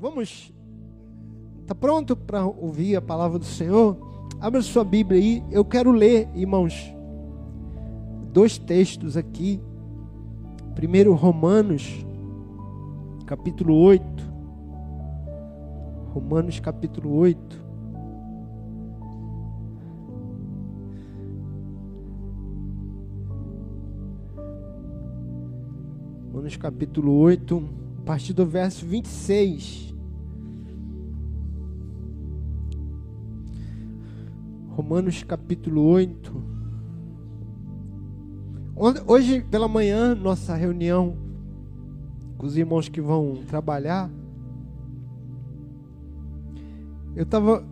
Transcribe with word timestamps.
Vamos. 0.00 0.52
Está 1.62 1.74
pronto 1.74 2.14
para 2.14 2.44
ouvir 2.44 2.96
a 2.96 3.02
palavra 3.02 3.38
do 3.38 3.44
Senhor? 3.44 3.96
Abra 4.40 4.60
sua 4.62 4.84
Bíblia 4.84 5.20
aí. 5.20 5.42
Eu 5.50 5.64
quero 5.64 5.90
ler, 5.90 6.28
irmãos, 6.34 6.74
dois 8.32 8.58
textos 8.58 9.16
aqui. 9.16 9.60
Primeiro, 10.74 11.14
Romanos, 11.14 12.04
capítulo 13.26 13.74
8. 13.74 14.04
Romanos, 16.12 16.60
capítulo 16.60 17.16
8. 17.16 17.66
Romanos 26.46 26.56
capítulo 26.58 27.12
8, 27.18 27.62
a 27.80 27.85
partir 28.06 28.32
do 28.32 28.46
verso 28.46 28.86
26. 28.86 29.92
Romanos 34.68 35.24
capítulo 35.24 35.82
8. 35.82 36.32
Hoje 39.08 39.40
pela 39.50 39.66
manhã, 39.66 40.14
nossa 40.14 40.54
reunião 40.54 41.16
com 42.38 42.46
os 42.46 42.56
irmãos 42.56 42.88
que 42.88 43.00
vão 43.00 43.42
trabalhar, 43.48 44.08
eu 47.16 47.24
estava 47.24 47.64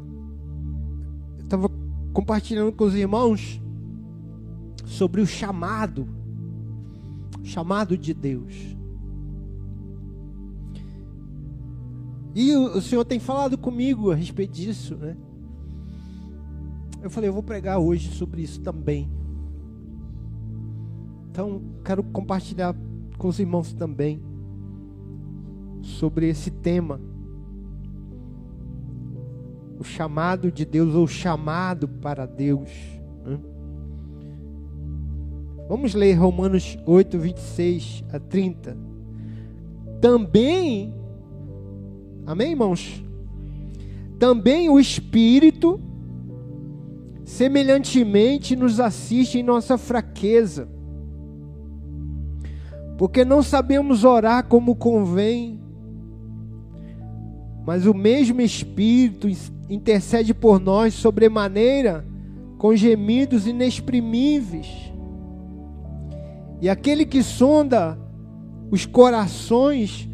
eu 1.39 1.47
tava 1.47 1.71
compartilhando 2.13 2.73
com 2.73 2.85
os 2.85 2.95
irmãos 2.97 3.63
sobre 4.85 5.21
o 5.21 5.27
chamado 5.27 6.09
chamado 7.45 7.97
de 7.97 8.13
Deus. 8.13 8.75
E 12.35 12.55
o, 12.57 12.81
Senhor 12.81 13.05
tem 13.05 13.21
falado 13.21 13.57
comigo 13.57 14.11
a 14.11 14.15
respeito 14.15 14.53
disso, 14.53 14.97
né? 14.97 15.17
Eu 17.01 17.09
falei, 17.09 17.29
eu 17.29 17.35
vou 17.35 17.43
pregar 17.43 17.79
hoje 17.79 18.11
sobre 18.13 18.43
isso 18.43 18.61
também. 18.61 19.09
Então, 21.31 21.63
quero 21.85 22.03
compartilhar 22.03 22.75
com 23.19 23.29
os 23.29 23.39
irmãos 23.39 23.73
também 23.73 24.21
sobre 25.83 26.29
esse 26.29 26.51
tema. 26.51 27.01
O 29.79 29.85
chamado 29.85 30.51
de 30.51 30.65
Deus 30.65 30.95
ou 30.95 31.07
chamado 31.07 31.87
para 31.87 32.27
Deus. 32.27 32.71
Né? 33.25 33.39
Vamos 35.69 35.95
ler 35.95 36.15
Romanos 36.15 36.79
8, 36.87 37.19
26 37.19 38.05
a 38.13 38.19
30. 38.19 38.77
Também, 40.01 40.95
amém, 42.27 42.51
irmãos? 42.51 43.03
Também 44.19 44.69
o 44.69 44.79
Espírito, 44.79 45.81
semelhantemente, 47.25 48.57
nos 48.57 48.81
assiste 48.81 49.39
em 49.39 49.43
nossa 49.43 49.77
fraqueza, 49.77 50.69
porque 52.97 53.25
não 53.25 53.43
sabemos 53.43 54.05
orar 54.05 54.45
como 54.47 54.77
convém, 54.77 55.61
mas 57.67 57.87
o 57.87 57.95
mesmo 57.95 58.41
Espírito 58.41 59.29
intercede 59.69 60.33
por 60.33 60.61
nós 60.61 60.95
sobremaneira 60.95 62.05
com 62.59 62.75
gemidos 62.75 63.47
inexprimíveis. 63.47 64.69
E 66.61 66.69
aquele 66.69 67.05
que 67.05 67.23
sonda 67.23 67.99
os 68.71 68.87
corações 68.87 70.09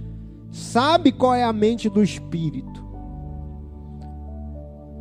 sabe 0.51 1.13
qual 1.13 1.35
é 1.35 1.45
a 1.45 1.53
mente 1.53 1.89
do 1.89 2.03
Espírito. 2.03 2.85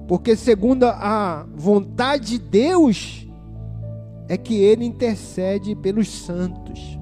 Porque, 0.08 0.36
segundo 0.36 0.86
a 0.86 1.46
vontade 1.56 2.32
de 2.32 2.40
Deus, 2.40 3.28
é 4.28 4.38
que 4.38 4.56
ele 4.56 4.86
intercede 4.86 5.76
pelos 5.76 6.08
santos. 6.08 7.00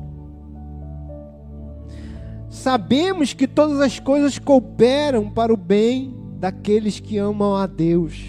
Sabemos 2.49 3.33
que 3.33 3.47
todas 3.47 3.79
as 3.79 3.99
coisas 3.99 4.39
cooperam 4.39 5.29
para 5.29 5.53
o 5.53 5.57
bem 5.57 6.15
daqueles 6.39 6.99
que 6.99 7.17
amam 7.17 7.55
a 7.55 7.65
Deus, 7.65 8.23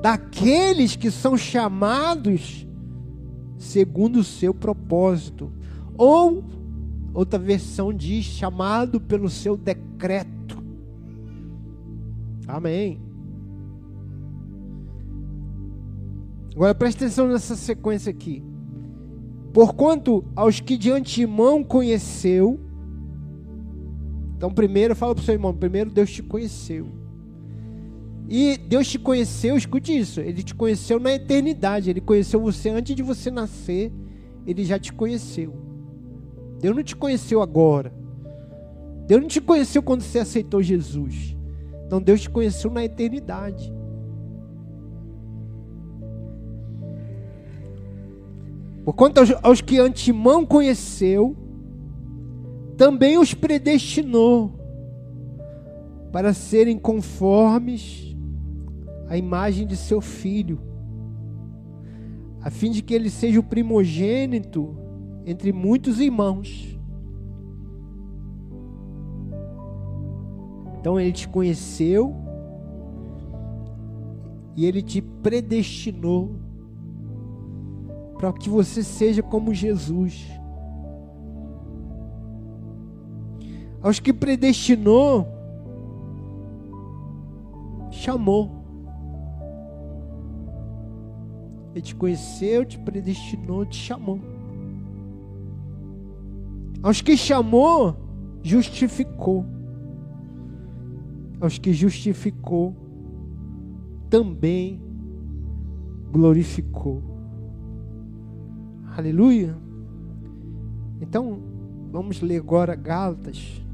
daqueles 0.00 0.96
que 0.96 1.10
são 1.10 1.36
chamados 1.36 2.66
segundo 3.62 4.20
o 4.20 4.24
seu 4.24 4.52
propósito. 4.52 5.52
Ou, 5.96 6.44
outra 7.14 7.38
versão 7.38 7.92
diz, 7.92 8.24
chamado 8.24 9.00
pelo 9.00 9.28
seu 9.28 9.56
decreto. 9.56 10.62
Amém. 12.46 13.00
Agora 16.54 16.74
preste 16.74 17.04
atenção 17.04 17.28
nessa 17.28 17.56
sequência 17.56 18.10
aqui. 18.10 18.42
Porquanto 19.52 20.24
aos 20.34 20.60
que 20.60 20.76
de 20.76 20.90
antemão 20.90 21.62
conheceu, 21.62 22.60
então 24.36 24.52
primeiro 24.52 24.96
fala 24.96 25.14
para 25.14 25.22
o 25.22 25.24
seu 25.24 25.34
irmão, 25.34 25.54
primeiro 25.54 25.90
Deus 25.90 26.10
te 26.10 26.22
conheceu. 26.22 26.88
E 28.28 28.56
Deus 28.56 28.88
te 28.88 28.98
conheceu, 28.98 29.56
escute 29.56 29.96
isso, 29.96 30.20
Ele 30.20 30.42
te 30.42 30.54
conheceu 30.54 30.98
na 30.98 31.12
eternidade, 31.12 31.90
Ele 31.90 32.00
conheceu 32.00 32.40
você 32.40 32.70
antes 32.70 32.94
de 32.96 33.02
você 33.02 33.30
nascer, 33.30 33.92
Ele 34.46 34.64
já 34.64 34.78
te 34.78 34.92
conheceu. 34.92 35.54
Deus 36.62 36.76
não 36.76 36.84
te 36.84 36.94
conheceu 36.94 37.42
agora. 37.42 37.92
Deus 39.08 39.20
não 39.20 39.28
te 39.28 39.40
conheceu 39.40 39.82
quando 39.82 40.02
você 40.02 40.20
aceitou 40.20 40.62
Jesus. 40.62 41.36
Então 41.84 42.00
Deus 42.00 42.20
te 42.20 42.30
conheceu 42.30 42.70
na 42.70 42.84
eternidade. 42.84 43.74
Porquanto 48.84 49.18
aos, 49.18 49.30
aos 49.42 49.60
que 49.60 49.80
antemão 49.80 50.46
conheceu, 50.46 51.36
também 52.76 53.18
os 53.18 53.34
predestinou 53.34 54.52
para 56.12 56.32
serem 56.32 56.78
conformes 56.78 58.16
a 59.08 59.16
imagem 59.16 59.66
de 59.66 59.76
seu 59.76 60.00
filho, 60.00 60.60
a 62.40 62.50
fim 62.50 62.70
de 62.70 62.82
que 62.82 62.94
ele 62.94 63.10
seja 63.10 63.40
o 63.40 63.42
primogênito 63.42 64.76
entre 65.24 65.52
muitos 65.52 66.00
irmãos. 66.00 66.78
Então 70.78 70.98
ele 70.98 71.12
te 71.12 71.28
conheceu 71.28 72.14
e 74.56 74.66
ele 74.66 74.82
te 74.82 75.00
predestinou 75.00 76.34
para 78.18 78.32
que 78.32 78.48
você 78.48 78.82
seja 78.82 79.22
como 79.22 79.54
Jesus. 79.54 80.28
Aos 83.82 83.98
que 83.98 84.12
predestinou, 84.12 85.26
chamou. 87.90 88.50
Ele 91.72 91.82
te 91.82 91.94
conheceu, 91.94 92.64
te 92.64 92.78
predestinou, 92.78 93.64
te 93.66 93.76
chamou. 93.76 94.31
Aos 96.82 97.00
que 97.00 97.16
chamou, 97.16 97.96
justificou. 98.42 99.46
Aos 101.40 101.58
que 101.58 101.72
justificou, 101.72 102.74
também 104.10 104.80
glorificou. 106.10 107.02
Aleluia. 108.96 109.56
Então, 111.00 111.40
vamos 111.90 112.20
ler 112.20 112.38
agora 112.38 112.74
Gálatas. 112.74 113.64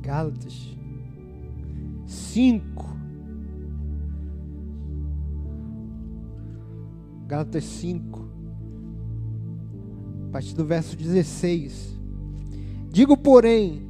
Gálatas 0.00 0.76
5. 2.06 2.93
Gálatas 7.26 7.64
5, 7.64 8.28
a 10.28 10.32
partir 10.32 10.54
do 10.54 10.64
verso 10.64 10.96
16. 10.96 11.98
Digo, 12.90 13.16
porém, 13.16 13.82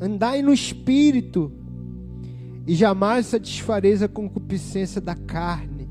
andai 0.00 0.42
no 0.42 0.52
espírito, 0.52 1.50
e 2.66 2.74
jamais 2.74 3.26
satisfareis 3.26 4.02
a 4.02 4.08
concupiscência 4.08 5.00
da 5.00 5.14
carne, 5.14 5.88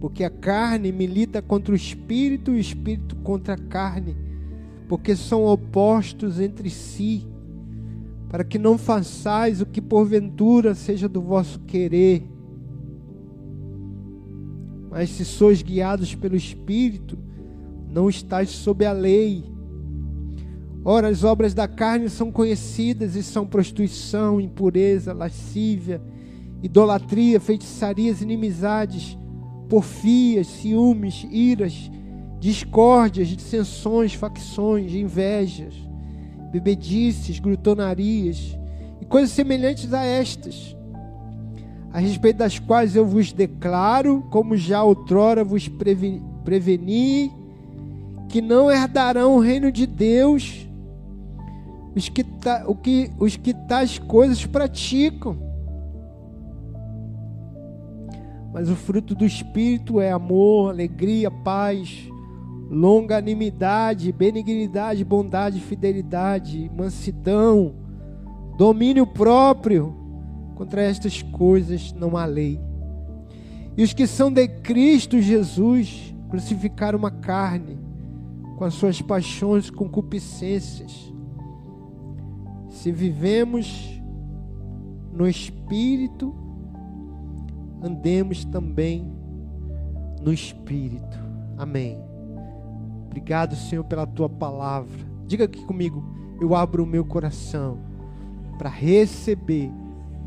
porque 0.00 0.22
a 0.22 0.30
carne 0.30 0.92
milita 0.92 1.40
contra 1.40 1.72
o 1.72 1.76
espírito 1.76 2.52
e 2.52 2.54
o 2.54 2.60
espírito 2.60 3.16
contra 3.16 3.54
a 3.54 3.58
carne, 3.58 4.16
porque 4.88 5.16
são 5.16 5.44
opostos 5.44 6.38
entre 6.38 6.70
si, 6.70 7.26
para 8.28 8.44
que 8.44 8.58
não 8.58 8.76
façais 8.76 9.60
o 9.60 9.66
que 9.66 9.80
porventura 9.80 10.74
seja 10.74 11.08
do 11.08 11.20
vosso 11.20 11.60
querer. 11.60 12.22
Mas 14.90 15.10
se 15.10 15.24
sois 15.24 15.62
guiados 15.62 16.14
pelo 16.14 16.36
Espírito, 16.36 17.18
não 17.90 18.08
estás 18.08 18.50
sob 18.50 18.84
a 18.84 18.92
lei. 18.92 19.44
Ora, 20.84 21.08
as 21.08 21.24
obras 21.24 21.52
da 21.54 21.68
carne 21.68 22.08
são 22.08 22.30
conhecidas 22.32 23.14
e 23.14 23.22
são 23.22 23.46
prostituição, 23.46 24.40
impureza, 24.40 25.12
lascívia, 25.12 26.00
idolatria, 26.62 27.38
feitiçarias, 27.38 28.22
inimizades, 28.22 29.18
porfias, 29.68 30.46
ciúmes, 30.46 31.26
iras, 31.30 31.90
discórdias, 32.40 33.28
dissensões, 33.28 34.14
facções, 34.14 34.94
invejas, 34.94 35.74
bebedices, 36.52 37.38
glutonarias 37.38 38.56
e 39.00 39.04
coisas 39.04 39.30
semelhantes 39.30 39.92
a 39.92 40.04
estas, 40.04 40.76
a 41.98 42.00
respeito 42.00 42.36
das 42.36 42.60
quais 42.60 42.94
eu 42.94 43.04
vos 43.04 43.32
declaro, 43.32 44.24
como 44.30 44.56
já 44.56 44.84
outrora 44.84 45.42
vos 45.42 45.66
preveni, 46.44 47.32
que 48.28 48.40
não 48.40 48.70
herdarão 48.70 49.34
o 49.34 49.40
reino 49.40 49.72
de 49.72 49.84
Deus 49.84 50.64
os 51.96 52.08
que, 52.08 52.22
ta, 52.22 52.62
o 52.68 52.76
que, 52.76 53.10
os 53.18 53.36
que 53.36 53.52
tais 53.52 53.98
coisas 53.98 54.46
praticam. 54.46 55.36
Mas 58.52 58.70
o 58.70 58.76
fruto 58.76 59.12
do 59.12 59.26
Espírito 59.26 60.00
é 60.00 60.12
amor, 60.12 60.70
alegria, 60.70 61.32
paz, 61.32 62.08
longanimidade, 62.70 64.12
benignidade, 64.12 65.04
bondade, 65.04 65.58
fidelidade, 65.58 66.70
mansidão, 66.72 67.74
domínio 68.56 69.04
próprio. 69.04 69.97
Contra 70.58 70.82
estas 70.82 71.22
coisas 71.22 71.92
não 71.92 72.16
há 72.16 72.24
lei. 72.24 72.60
E 73.76 73.82
os 73.84 73.92
que 73.92 74.08
são 74.08 74.28
de 74.28 74.48
Cristo 74.48 75.20
Jesus 75.20 76.12
crucificaram 76.28 76.98
uma 76.98 77.12
carne 77.12 77.78
com 78.56 78.64
as 78.64 78.74
suas 78.74 79.00
paixões 79.00 79.68
e 79.68 79.72
concupiscências. 79.72 81.14
Se 82.68 82.90
vivemos 82.90 84.02
no 85.12 85.28
Espírito, 85.28 86.34
andemos 87.80 88.44
também 88.44 89.12
no 90.20 90.32
Espírito. 90.32 91.20
Amém. 91.56 91.96
Obrigado, 93.06 93.54
Senhor, 93.54 93.84
pela 93.84 94.08
tua 94.08 94.28
palavra. 94.28 95.06
Diga 95.24 95.44
aqui 95.44 95.64
comigo: 95.64 96.02
eu 96.40 96.52
abro 96.56 96.82
o 96.82 96.86
meu 96.86 97.04
coração 97.04 97.78
para 98.58 98.68
receber 98.68 99.70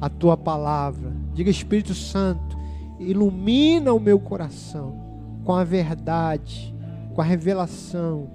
a 0.02 0.10
tua 0.10 0.36
palavra. 0.36 1.14
Diga, 1.34 1.52
Espírito 1.52 1.94
Santo, 1.94 2.58
ilumina 3.00 3.94
o 3.94 4.00
meu 4.00 4.20
coração 4.20 5.00
com 5.46 5.54
a 5.54 5.64
verdade, 5.64 6.74
com 7.14 7.22
a 7.22 7.24
revelação. 7.24 8.28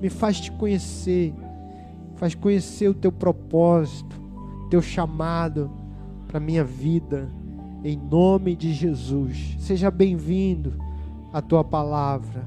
Me 0.00 0.08
faz 0.08 0.40
te 0.40 0.50
conhecer, 0.50 1.34
faz 2.16 2.34
conhecer 2.34 2.88
o 2.88 2.94
teu 2.94 3.12
propósito, 3.12 4.20
teu 4.70 4.80
chamado 4.80 5.70
para 6.26 6.40
minha 6.40 6.64
vida. 6.64 7.28
Em 7.84 7.96
nome 7.96 8.56
de 8.56 8.72
Jesus. 8.72 9.56
Seja 9.58 9.90
bem-vindo 9.90 10.72
à 11.32 11.42
tua 11.42 11.62
palavra. 11.62 12.46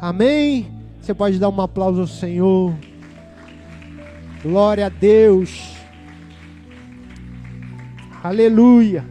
Amém. 0.00 0.66
Você 1.00 1.14
pode 1.14 1.38
dar 1.38 1.48
um 1.48 1.60
aplauso 1.60 2.02
ao 2.02 2.06
Senhor. 2.06 2.74
Glória 4.42 4.86
a 4.86 4.88
Deus. 4.90 5.73
Aleluia. 8.24 9.04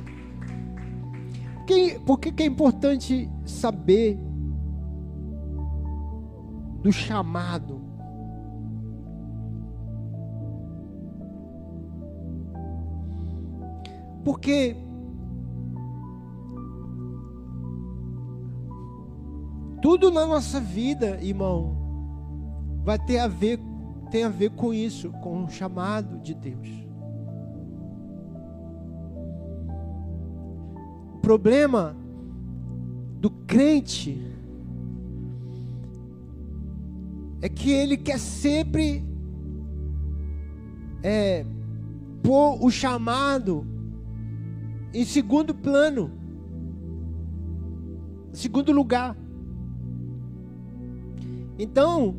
Por 2.03 2.19
que, 2.19 2.31
que 2.31 2.41
é 2.41 2.45
importante 2.47 3.29
saber 3.45 4.17
do 6.81 6.91
chamado? 6.91 7.79
Porque 14.23 14.75
tudo 19.79 20.09
na 20.09 20.25
nossa 20.25 20.59
vida, 20.59 21.19
irmão, 21.21 21.77
vai 22.83 22.97
ter 22.97 23.19
a 23.19 23.27
ver, 23.27 23.59
tem 24.09 24.23
a 24.23 24.29
ver 24.29 24.49
com 24.55 24.73
isso, 24.73 25.11
com 25.21 25.43
o 25.43 25.49
chamado 25.51 26.17
de 26.17 26.33
Deus. 26.33 26.82
Problema 31.23 31.95
do 33.21 33.29
crente 33.47 34.21
é 37.41 37.47
que 37.47 37.71
ele 37.71 37.95
quer 37.95 38.19
sempre 38.19 39.01
é, 41.01 41.45
pôr 42.21 42.61
o 42.61 42.69
chamado 42.69 43.65
em 44.93 45.05
segundo 45.05 45.55
plano, 45.55 46.11
segundo 48.33 48.73
lugar. 48.73 49.15
Então, 51.57 52.17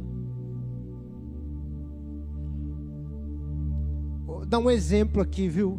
dar 4.48 4.60
um 4.60 4.70
exemplo 4.70 5.20
aqui, 5.20 5.46
viu? 5.46 5.78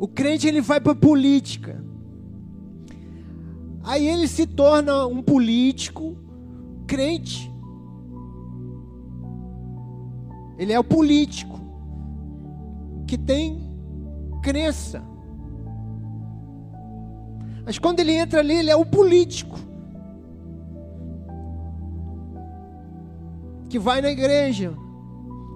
O 0.00 0.08
crente 0.08 0.48
ele 0.48 0.62
vai 0.62 0.80
para 0.80 0.94
política. 0.94 1.84
Aí 3.84 4.08
ele 4.08 4.26
se 4.26 4.46
torna 4.46 5.06
um 5.06 5.22
político 5.22 6.16
crente. 6.86 7.52
Ele 10.56 10.72
é 10.72 10.80
o 10.80 10.84
político 10.84 11.60
que 13.06 13.18
tem 13.18 13.70
crença. 14.42 15.04
Mas 17.66 17.78
quando 17.78 18.00
ele 18.00 18.12
entra 18.12 18.40
ali, 18.40 18.54
ele 18.54 18.70
é 18.70 18.76
o 18.76 18.86
político 18.86 19.58
que 23.68 23.78
vai 23.78 24.00
na 24.00 24.10
igreja, 24.10 24.72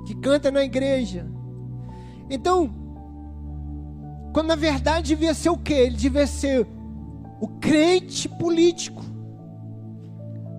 que 0.05 0.14
canta 0.14 0.50
na 0.50 0.62
igreja. 0.62 1.26
Então, 2.29 2.83
quando 4.34 4.48
na 4.48 4.56
verdade 4.56 5.14
devia 5.14 5.32
ser 5.32 5.50
o 5.50 5.56
quê? 5.56 5.75
Ele 5.75 5.96
devia 5.96 6.26
ser 6.26 6.66
o 7.40 7.46
crente 7.46 8.28
político. 8.28 9.00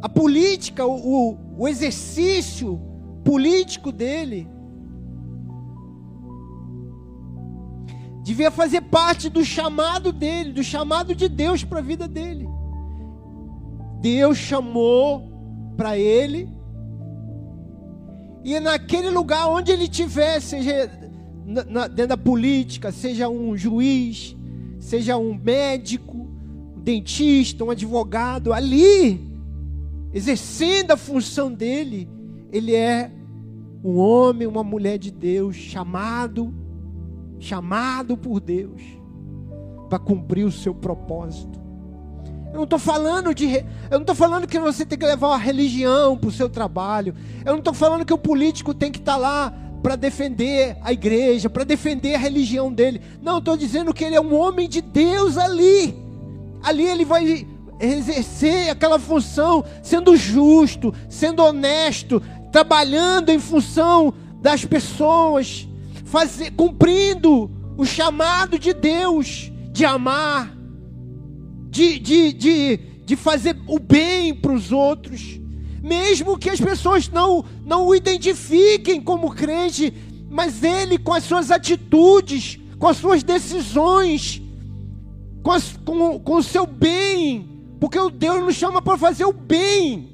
A 0.01 0.07
política, 0.07 0.85
o, 0.85 0.95
o, 0.95 1.37
o 1.57 1.67
exercício 1.67 2.79
político 3.25 3.91
dele 3.91 4.47
devia 8.23 8.49
fazer 8.49 8.79
parte 8.79 9.29
do 9.29 9.43
chamado 9.43 10.13
dele, 10.13 10.53
do 10.53 10.63
chamado 10.63 11.13
de 11.13 11.27
Deus 11.27 11.61
para 11.65 11.79
a 11.79 11.83
vida 11.83 12.07
dele. 12.07 12.47
Deus 13.99 14.37
chamou 14.37 15.73
para 15.75 15.97
ele 15.97 16.49
e 18.41 18.57
naquele 18.57 19.09
lugar 19.09 19.49
onde 19.49 19.73
ele 19.73 19.83
estiver, 19.83 20.39
seja 20.39 21.04
na, 21.45 21.63
na, 21.63 21.87
dentro 21.87 22.09
da 22.09 22.17
política, 22.17 22.91
seja 22.91 23.29
um 23.29 23.55
juiz, 23.55 24.35
seja 24.79 25.17
um 25.17 25.33
médico, 25.33 26.27
um 26.75 26.81
dentista, 26.81 27.63
um 27.63 27.69
advogado, 27.69 28.51
ali, 28.51 29.21
exercendo 30.13 30.91
a 30.91 30.97
função 30.97 31.53
dele, 31.53 32.09
ele 32.51 32.73
é 32.73 33.11
um 33.83 33.97
homem, 33.97 34.47
uma 34.47 34.63
mulher 34.63 34.97
de 34.97 35.11
Deus, 35.11 35.55
chamado, 35.55 36.53
chamado 37.39 38.17
por 38.17 38.39
Deus, 38.39 38.81
para 39.87 39.99
cumprir 39.99 40.45
o 40.45 40.51
seu 40.51 40.73
propósito. 40.73 41.63
Eu 42.55 42.59
não 42.59 42.63
estou 42.63 42.79
falando 42.79 43.35
de. 43.35 43.47
Eu 43.53 43.65
não 43.91 43.99
estou 43.99 44.15
falando 44.15 44.47
que 44.47 44.57
você 44.57 44.85
tem 44.85 44.97
que 44.97 45.05
levar 45.05 45.33
a 45.33 45.37
religião 45.37 46.17
para 46.17 46.29
o 46.29 46.31
seu 46.31 46.49
trabalho. 46.49 47.13
Eu 47.43 47.51
não 47.51 47.59
estou 47.59 47.73
falando 47.73 48.05
que 48.05 48.13
o 48.13 48.17
político 48.17 48.73
tem 48.73 48.89
que 48.89 48.97
estar 48.97 49.15
tá 49.15 49.17
lá 49.17 49.53
para 49.85 49.95
defender 49.95 50.75
a 50.81 50.91
igreja, 50.91 51.47
para 51.47 51.63
defender 51.63 52.15
a 52.15 52.17
religião 52.17 52.73
dele. 52.73 52.99
Não, 53.21 53.37
estou 53.37 53.55
dizendo 53.55 53.93
que 53.93 54.03
ele 54.03 54.15
é 54.15 54.19
um 54.19 54.33
homem 54.33 54.67
de 54.67 54.81
Deus 54.81 55.37
ali. 55.37 55.95
Ali 56.63 56.87
ele 56.87 57.05
vai 57.05 57.45
exercer 57.79 58.71
aquela 58.71 58.97
função, 58.97 59.63
sendo 59.83 60.17
justo, 60.17 60.91
sendo 61.07 61.43
honesto, 61.43 62.19
trabalhando 62.51 63.29
em 63.29 63.37
função 63.37 64.11
das 64.41 64.65
pessoas, 64.65 65.67
fazer, 66.03 66.49
cumprindo 66.53 67.51
o 67.77 67.85
chamado 67.85 68.57
de 68.57 68.73
Deus 68.73 69.51
de 69.71 69.85
amar, 69.85 70.51
de, 71.69 71.99
de, 71.99 72.33
de, 72.33 72.77
de 73.05 73.15
fazer 73.15 73.55
o 73.67 73.77
bem 73.77 74.33
para 74.33 74.51
os 74.51 74.71
outros, 74.71 75.39
mesmo 75.85 76.35
que 76.35 76.49
as 76.49 76.59
pessoas 76.59 77.07
não, 77.09 77.45
não 77.63 77.85
o 77.85 77.93
identifiquem 77.93 78.99
como 78.99 79.35
crente, 79.35 79.93
mas 80.27 80.63
ele, 80.63 80.97
com 80.97 81.13
as 81.13 81.23
suas 81.23 81.51
atitudes, 81.51 82.59
com 82.79 82.87
as 82.87 82.97
suas 82.97 83.21
decisões, 83.21 84.41
com, 85.43 85.51
as, 85.51 85.77
com, 85.85 86.19
com 86.19 86.37
o 86.37 86.43
seu 86.43 86.65
bem, 86.65 87.47
porque 87.79 87.99
o 87.99 88.09
Deus 88.09 88.43
nos 88.43 88.55
chama 88.55 88.81
para 88.81 88.97
fazer 88.97 89.25
o 89.25 89.31
bem. 89.31 90.09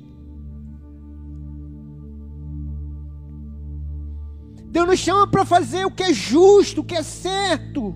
Deus 4.65 4.87
nos 4.87 4.99
chama 4.99 5.25
para 5.25 5.45
fazer 5.45 5.85
o 5.85 5.91
que 5.91 6.03
é 6.03 6.13
justo, 6.13 6.81
o 6.81 6.83
que 6.83 6.95
é 6.95 7.03
certo. 7.03 7.95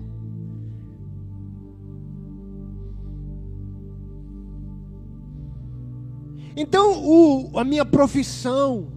Então, 6.56 7.04
o, 7.04 7.58
a 7.58 7.64
minha 7.64 7.84
profissão, 7.84 8.88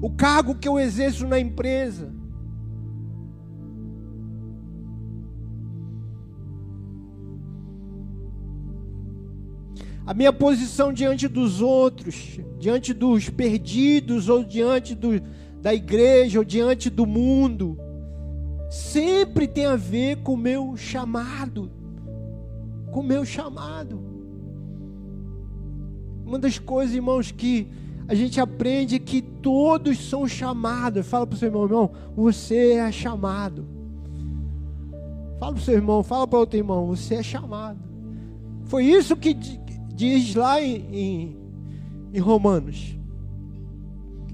o 0.00 0.08
cargo 0.08 0.54
que 0.54 0.66
eu 0.66 0.78
exerço 0.78 1.26
na 1.26 1.38
empresa, 1.38 2.10
a 10.06 10.14
minha 10.14 10.32
posição 10.32 10.94
diante 10.94 11.28
dos 11.28 11.60
outros, 11.60 12.40
diante 12.58 12.94
dos 12.94 13.28
perdidos, 13.28 14.30
ou 14.30 14.42
diante 14.42 14.94
do, 14.94 15.20
da 15.60 15.74
igreja, 15.74 16.38
ou 16.38 16.44
diante 16.44 16.88
do 16.88 17.04
mundo, 17.04 17.78
sempre 18.70 19.46
tem 19.46 19.66
a 19.66 19.76
ver 19.76 20.22
com 20.22 20.32
o 20.32 20.38
meu 20.38 20.74
chamado. 20.74 21.70
Com 22.90 23.00
o 23.00 23.04
meu 23.04 23.26
chamado. 23.26 24.09
Uma 26.30 26.38
das 26.38 26.60
coisas, 26.60 26.94
irmãos, 26.94 27.32
que 27.32 27.66
a 28.06 28.14
gente 28.14 28.40
aprende 28.40 29.00
que 29.00 29.20
todos 29.20 29.98
são 30.08 30.28
chamados. 30.28 31.04
Fala 31.04 31.26
para 31.26 31.34
o 31.34 31.36
seu 31.36 31.48
irmão, 31.48 31.64
irmão, 31.64 31.90
você 32.14 32.74
é 32.74 32.92
chamado. 32.92 33.66
Fala 35.40 35.54
para 35.54 35.60
o 35.60 35.64
seu 35.64 35.74
irmão, 35.74 36.04
fala 36.04 36.28
para 36.28 36.38
outro 36.38 36.56
irmão, 36.56 36.86
você 36.86 37.16
é 37.16 37.22
chamado. 37.24 37.80
Foi 38.66 38.84
isso 38.84 39.16
que 39.16 39.34
diz 39.92 40.36
lá 40.36 40.62
em, 40.62 40.76
em, 40.92 41.36
em 42.14 42.20
Romanos. 42.20 42.96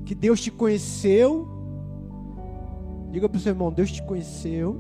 Que 0.04 0.14
Deus 0.14 0.42
te 0.42 0.50
conheceu. 0.50 1.48
Diga 3.10 3.26
para 3.26 3.38
o 3.38 3.40
seu 3.40 3.52
irmão, 3.52 3.72
Deus 3.72 3.90
te 3.90 4.02
conheceu. 4.02 4.78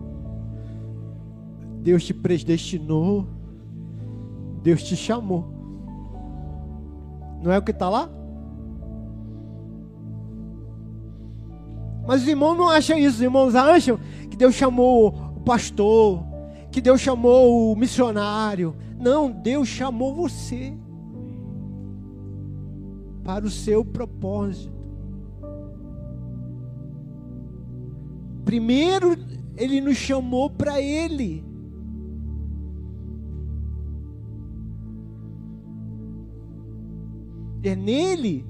Deus 1.80 2.04
te 2.04 2.12
predestinou. 2.12 3.26
Deus 4.62 4.82
te 4.82 4.94
chamou. 4.94 5.55
Não 7.42 7.52
é 7.52 7.58
o 7.58 7.62
que 7.62 7.70
está 7.70 7.88
lá? 7.88 8.10
Mas 12.06 12.22
os 12.22 12.28
irmãos 12.28 12.56
não 12.56 12.68
acham 12.68 12.96
isso. 12.96 13.16
Os 13.16 13.22
irmãos 13.22 13.54
acham 13.54 13.98
que 14.30 14.36
Deus 14.36 14.54
chamou 14.54 15.08
o 15.36 15.40
pastor, 15.40 16.24
que 16.70 16.80
Deus 16.80 17.00
chamou 17.00 17.72
o 17.72 17.76
missionário. 17.76 18.76
Não, 18.98 19.30
Deus 19.30 19.68
chamou 19.68 20.14
você 20.14 20.72
para 23.24 23.44
o 23.44 23.50
seu 23.50 23.84
propósito. 23.84 24.72
Primeiro, 28.44 29.16
Ele 29.56 29.80
nos 29.80 29.96
chamou 29.96 30.48
para 30.48 30.80
Ele. 30.80 31.44
É 37.62 37.74
nele. 37.74 38.46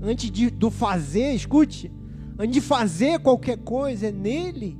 Antes 0.00 0.30
de, 0.30 0.50
do 0.50 0.70
fazer, 0.70 1.32
escute. 1.32 1.92
Antes 2.38 2.54
de 2.54 2.60
fazer 2.60 3.20
qualquer 3.20 3.58
coisa, 3.58 4.08
é 4.08 4.12
nele. 4.12 4.78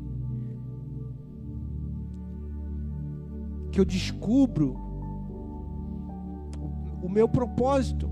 Que 3.71 3.81
eu 3.81 3.85
descubro 3.85 4.77
o, 6.59 7.07
o 7.07 7.09
meu 7.09 7.29
propósito. 7.29 8.11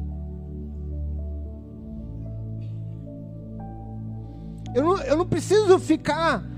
Eu 4.74 4.84
não, 4.84 4.98
eu 4.98 5.16
não 5.16 5.26
preciso 5.26 5.78
ficar 5.78 6.48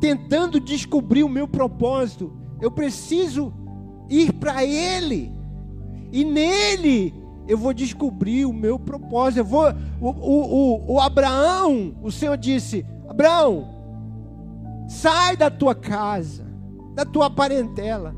tentando 0.00 0.60
descobrir 0.60 1.22
o 1.22 1.28
meu 1.28 1.46
propósito. 1.46 2.32
Eu 2.60 2.70
preciso 2.70 3.52
ir 4.10 4.32
para 4.34 4.64
Ele. 4.64 5.33
E 6.12 6.24
nele 6.24 7.14
eu 7.46 7.58
vou 7.58 7.74
descobrir 7.74 8.44
o 8.44 8.52
meu 8.52 8.78
propósito. 8.78 9.40
Eu 9.40 9.44
vou, 9.44 9.64
o, 10.00 10.08
o, 10.08 10.54
o, 10.54 10.94
o 10.94 11.00
Abraão, 11.00 11.94
o 12.02 12.10
Senhor 12.10 12.36
disse: 12.36 12.84
Abraão, 13.08 13.68
sai 14.88 15.36
da 15.36 15.50
tua 15.50 15.74
casa, 15.74 16.46
da 16.94 17.04
tua 17.04 17.28
parentela, 17.30 18.14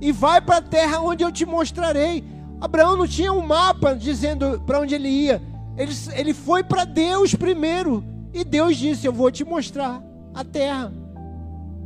e 0.00 0.12
vai 0.12 0.40
para 0.40 0.58
a 0.58 0.62
terra 0.62 1.00
onde 1.00 1.24
eu 1.24 1.32
te 1.32 1.46
mostrarei. 1.46 2.24
Abraão 2.60 2.96
não 2.96 3.06
tinha 3.06 3.32
um 3.32 3.40
mapa 3.40 3.94
dizendo 3.94 4.60
para 4.66 4.80
onde 4.80 4.94
ele 4.94 5.08
ia. 5.08 5.40
Ele, 5.76 5.92
ele 6.14 6.34
foi 6.34 6.62
para 6.64 6.84
Deus 6.84 7.34
primeiro. 7.34 8.04
E 8.34 8.44
Deus 8.44 8.76
disse: 8.76 9.06
Eu 9.06 9.12
vou 9.12 9.30
te 9.30 9.44
mostrar 9.44 10.02
a 10.34 10.44
terra. 10.44 10.92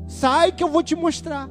Sai 0.09 0.51
que 0.51 0.65
eu 0.65 0.69
vou 0.69 0.83
te 0.83 0.97
mostrar. 0.97 1.49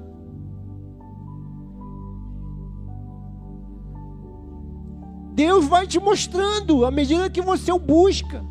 Deus 5.31 5.65
vai 5.65 5.87
te 5.87 5.99
mostrando 5.99 6.85
à 6.85 6.91
medida 6.91 7.29
que 7.29 7.41
você 7.41 7.71
o 7.71 7.79
busca. 7.79 8.43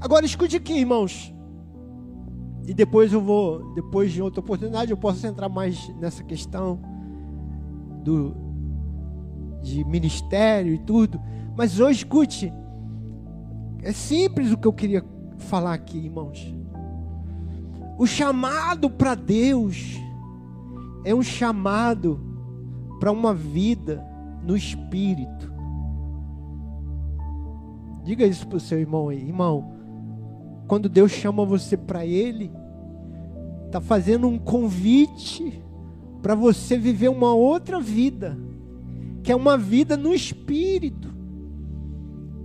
Agora 0.00 0.24
escute 0.24 0.56
aqui, 0.56 0.74
irmãos. 0.74 1.34
E 2.66 2.74
depois 2.74 3.12
eu 3.12 3.20
vou, 3.20 3.74
depois 3.74 4.12
de 4.12 4.22
outra 4.22 4.40
oportunidade, 4.40 4.90
eu 4.90 4.96
posso 4.96 5.26
entrar 5.26 5.48
mais 5.48 5.88
nessa 5.96 6.22
questão 6.22 6.78
do 8.04 8.36
de 9.62 9.84
ministério 9.84 10.74
e 10.74 10.78
tudo. 10.78 11.20
Mas 11.56 11.80
hoje, 11.80 11.98
escute, 11.98 12.52
é 13.82 13.92
simples 13.92 14.52
o 14.52 14.56
que 14.56 14.68
eu 14.68 14.72
queria 14.72 15.04
falar 15.38 15.74
aqui, 15.74 15.98
irmãos. 15.98 16.54
O 17.98 18.06
chamado 18.06 18.88
para 18.88 19.16
Deus 19.16 19.98
é 21.04 21.12
um 21.12 21.22
chamado 21.22 22.20
para 23.00 23.10
uma 23.10 23.34
vida 23.34 24.04
no 24.42 24.56
espírito. 24.56 25.52
Diga 28.04 28.24
isso 28.24 28.46
para 28.46 28.56
o 28.56 28.60
seu 28.60 28.78
irmão 28.78 29.08
aí, 29.08 29.18
irmão. 29.18 29.72
Quando 30.66 30.88
Deus 30.88 31.10
chama 31.10 31.44
você 31.44 31.76
para 31.76 32.06
Ele, 32.06 32.52
está 33.66 33.80
fazendo 33.80 34.28
um 34.28 34.38
convite 34.38 35.62
para 36.22 36.34
você 36.34 36.78
viver 36.78 37.08
uma 37.08 37.34
outra 37.34 37.80
vida, 37.80 38.38
que 39.22 39.32
é 39.32 39.36
uma 39.36 39.58
vida 39.58 39.96
no 39.96 40.14
espírito. 40.14 41.08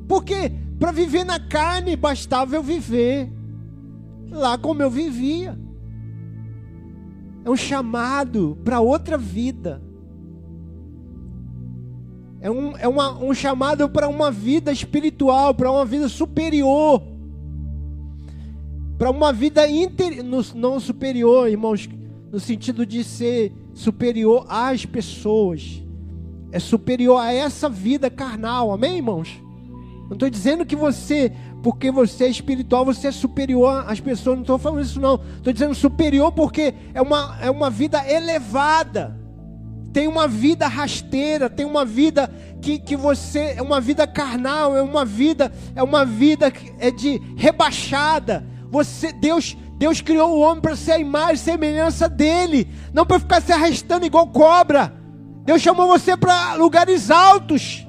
Porque 0.07 0.51
para 0.79 0.91
viver 0.91 1.24
na 1.24 1.39
carne 1.39 1.95
bastava 1.95 2.55
eu 2.55 2.63
viver 2.63 3.31
lá 4.30 4.58
como 4.58 4.82
eu 4.82 4.89
vivia. 4.89 5.58
É 7.46 7.50
um 7.50 7.56
chamado 7.56 8.58
para 8.63 8.80
outra 8.80 9.18
vida. 9.18 9.82
É 12.39 12.51
um, 12.51 12.77
é 12.77 12.88
uma, 12.88 13.18
um 13.24 13.34
chamado 13.34 13.88
para 13.89 14.08
uma 14.08 14.30
vida 14.30 14.72
espiritual, 14.72 15.53
para 15.53 15.72
uma 15.72 15.86
vida 15.86 16.10
superior. 16.10 17.01
Para 18.98 19.10
uma 19.10 19.32
vida 19.32 19.68
inter, 19.68 20.24
no, 20.24 20.42
não 20.56 20.80
superior, 20.80 21.50
irmãos, 21.50 21.89
no 22.32 22.39
sentido 22.39 22.86
de 22.86 23.03
ser 23.03 23.53
superior 23.74 24.46
às 24.50 24.86
pessoas. 24.86 25.82
É 26.51 26.60
superior 26.60 27.18
a 27.18 27.34
essa 27.34 27.68
vida 27.68 28.10
carnal, 28.10 28.72
amém, 28.72 28.98
irmãos? 28.98 29.42
Não 30.03 30.13
estou 30.13 30.29
dizendo 30.29 30.65
que 30.65 30.75
você 30.75 31.31
porque 31.63 31.89
você 31.89 32.25
é 32.25 32.29
espiritual, 32.29 32.83
você 32.83 33.07
é 33.07 33.12
superior 33.12 33.86
às 33.88 34.00
pessoas. 34.00 34.36
Não 34.36 34.43
estou 34.43 34.57
falando 34.60 34.81
isso, 34.81 35.00
não. 35.00 35.15
Estou 35.38 35.53
dizendo 35.53 35.74
superior 35.74 36.31
porque 36.31 36.74
é 36.93 37.01
uma, 37.01 37.38
é 37.41 37.50
uma 37.50 37.69
vida 37.69 38.05
elevada. 38.07 39.17
Tem 39.93 40.07
uma 40.07 40.27
vida 40.27 40.67
rasteira, 40.67 41.50
tem 41.50 41.65
uma 41.65 41.86
vida 41.86 42.29
que, 42.62 42.79
que 42.79 42.98
você. 42.98 43.53
É 43.55 43.62
uma 43.62 43.79
vida 43.79 44.05
carnal, 44.05 44.75
é 44.75 44.81
uma 44.81 45.05
vida, 45.05 45.53
é 45.75 45.81
uma 45.81 46.03
vida 46.03 46.51
é 46.79 46.91
de 46.91 47.22
rebaixada. 47.38 48.45
Você, 48.69 49.13
Deus, 49.13 49.55
Deus 49.77 50.01
criou 50.01 50.31
o 50.31 50.39
homem 50.39 50.62
para 50.62 50.75
ser 50.75 50.93
a 50.93 51.00
imagem 51.00 51.36
e 51.36 51.38
semelhança 51.38 52.10
dele, 52.10 52.67
não 52.91 53.05
para 53.05 53.19
ficar 53.19 53.41
se 53.41 53.53
arrastando 53.53 54.05
igual 54.05 54.27
cobra. 54.27 54.93
Deus 55.45 55.62
chamou 55.62 55.88
você 55.88 56.17
para 56.17 56.55
lugares 56.55 57.12
altos. 57.12 57.83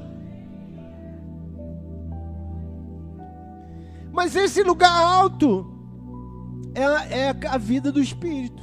Mas 4.14 4.36
esse 4.36 4.62
lugar 4.62 4.92
alto 4.92 5.66
é, 6.72 7.26
é 7.26 7.46
a 7.48 7.58
vida 7.58 7.90
do 7.90 8.00
Espírito. 8.00 8.62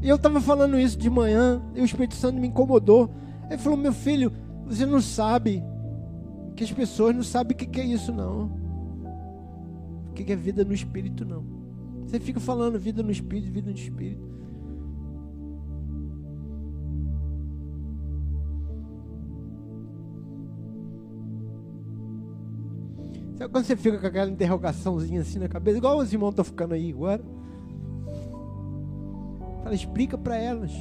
E 0.00 0.08
eu 0.08 0.14
estava 0.14 0.40
falando 0.40 0.78
isso 0.78 0.96
de 0.96 1.10
manhã, 1.10 1.60
e 1.74 1.80
o 1.80 1.84
Espírito 1.84 2.14
Santo 2.14 2.38
me 2.38 2.46
incomodou. 2.46 3.12
Ele 3.50 3.58
falou: 3.58 3.76
Meu 3.76 3.92
filho, 3.92 4.32
você 4.64 4.86
não 4.86 5.00
sabe, 5.00 5.64
que 6.54 6.62
as 6.62 6.70
pessoas 6.70 7.14
não 7.14 7.24
sabem 7.24 7.56
o 7.56 7.58
que 7.58 7.80
é 7.80 7.84
isso, 7.84 8.12
não. 8.12 8.52
O 10.08 10.12
que 10.12 10.32
é 10.32 10.36
vida 10.36 10.64
no 10.64 10.72
Espírito, 10.72 11.24
não. 11.24 11.44
Você 12.06 12.20
fica 12.20 12.38
falando 12.38 12.78
vida 12.78 13.02
no 13.02 13.10
Espírito, 13.10 13.52
vida 13.52 13.68
no 13.68 13.76
Espírito. 13.76 14.35
Sabe 23.36 23.52
quando 23.52 23.64
você 23.64 23.76
fica 23.76 23.98
com 23.98 24.06
aquela 24.06 24.30
interrogaçãozinha 24.30 25.20
assim 25.20 25.38
na 25.38 25.48
cabeça, 25.48 25.76
igual 25.76 25.98
os 25.98 26.10
irmãos 26.12 26.30
estão 26.30 26.44
ficando 26.44 26.72
aí 26.72 26.90
agora? 26.90 27.22
Fala, 29.62 29.74
explica 29.74 30.16
para 30.16 30.36
elas. 30.36 30.72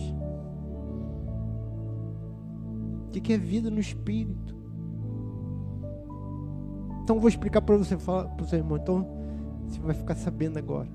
O 3.07 3.11
que 3.11 3.33
é 3.33 3.37
vida 3.37 3.69
no 3.69 3.79
espírito? 3.79 4.55
Então 7.03 7.19
vou 7.19 7.27
explicar 7.29 7.61
para 7.61 7.77
você, 7.77 7.97
para 7.97 8.41
o 8.41 8.45
seu 8.45 8.59
irmão. 8.59 8.77
Então 8.77 9.05
você 9.67 9.79
vai 9.79 9.93
ficar 9.93 10.15
sabendo 10.15 10.57
agora. 10.57 10.87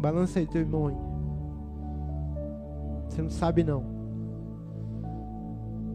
Balança 0.00 0.38
aí 0.38 0.46
teu 0.46 0.60
irmão 0.60 0.88
aí. 0.88 0.96
Você 3.08 3.22
não 3.22 3.30
sabe 3.30 3.64
não. 3.64 3.82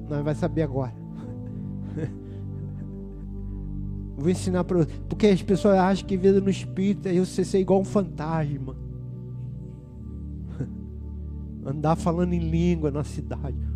Nós 0.10 0.24
vai 0.24 0.36
saber 0.36 0.64
agora. 0.64 1.01
Vou 4.22 4.30
ensinar 4.30 4.64
para 4.64 4.78
você. 4.78 4.92
Porque 5.10 5.28
as 5.28 5.42
pessoas 5.42 5.78
acham 5.78 6.08
que 6.08 6.16
vida 6.16 6.40
no 6.40 6.50
espírito 6.50 7.08
é 7.08 7.20
você 7.20 7.44
ser 7.44 7.60
igual 7.60 7.82
um 7.82 7.86
fantasma. 7.86 8.76
Andar 11.66 11.96
falando 11.96 12.34
em 12.34 12.40
língua 12.40 12.92
na 12.92 13.04
cidade. 13.04 13.72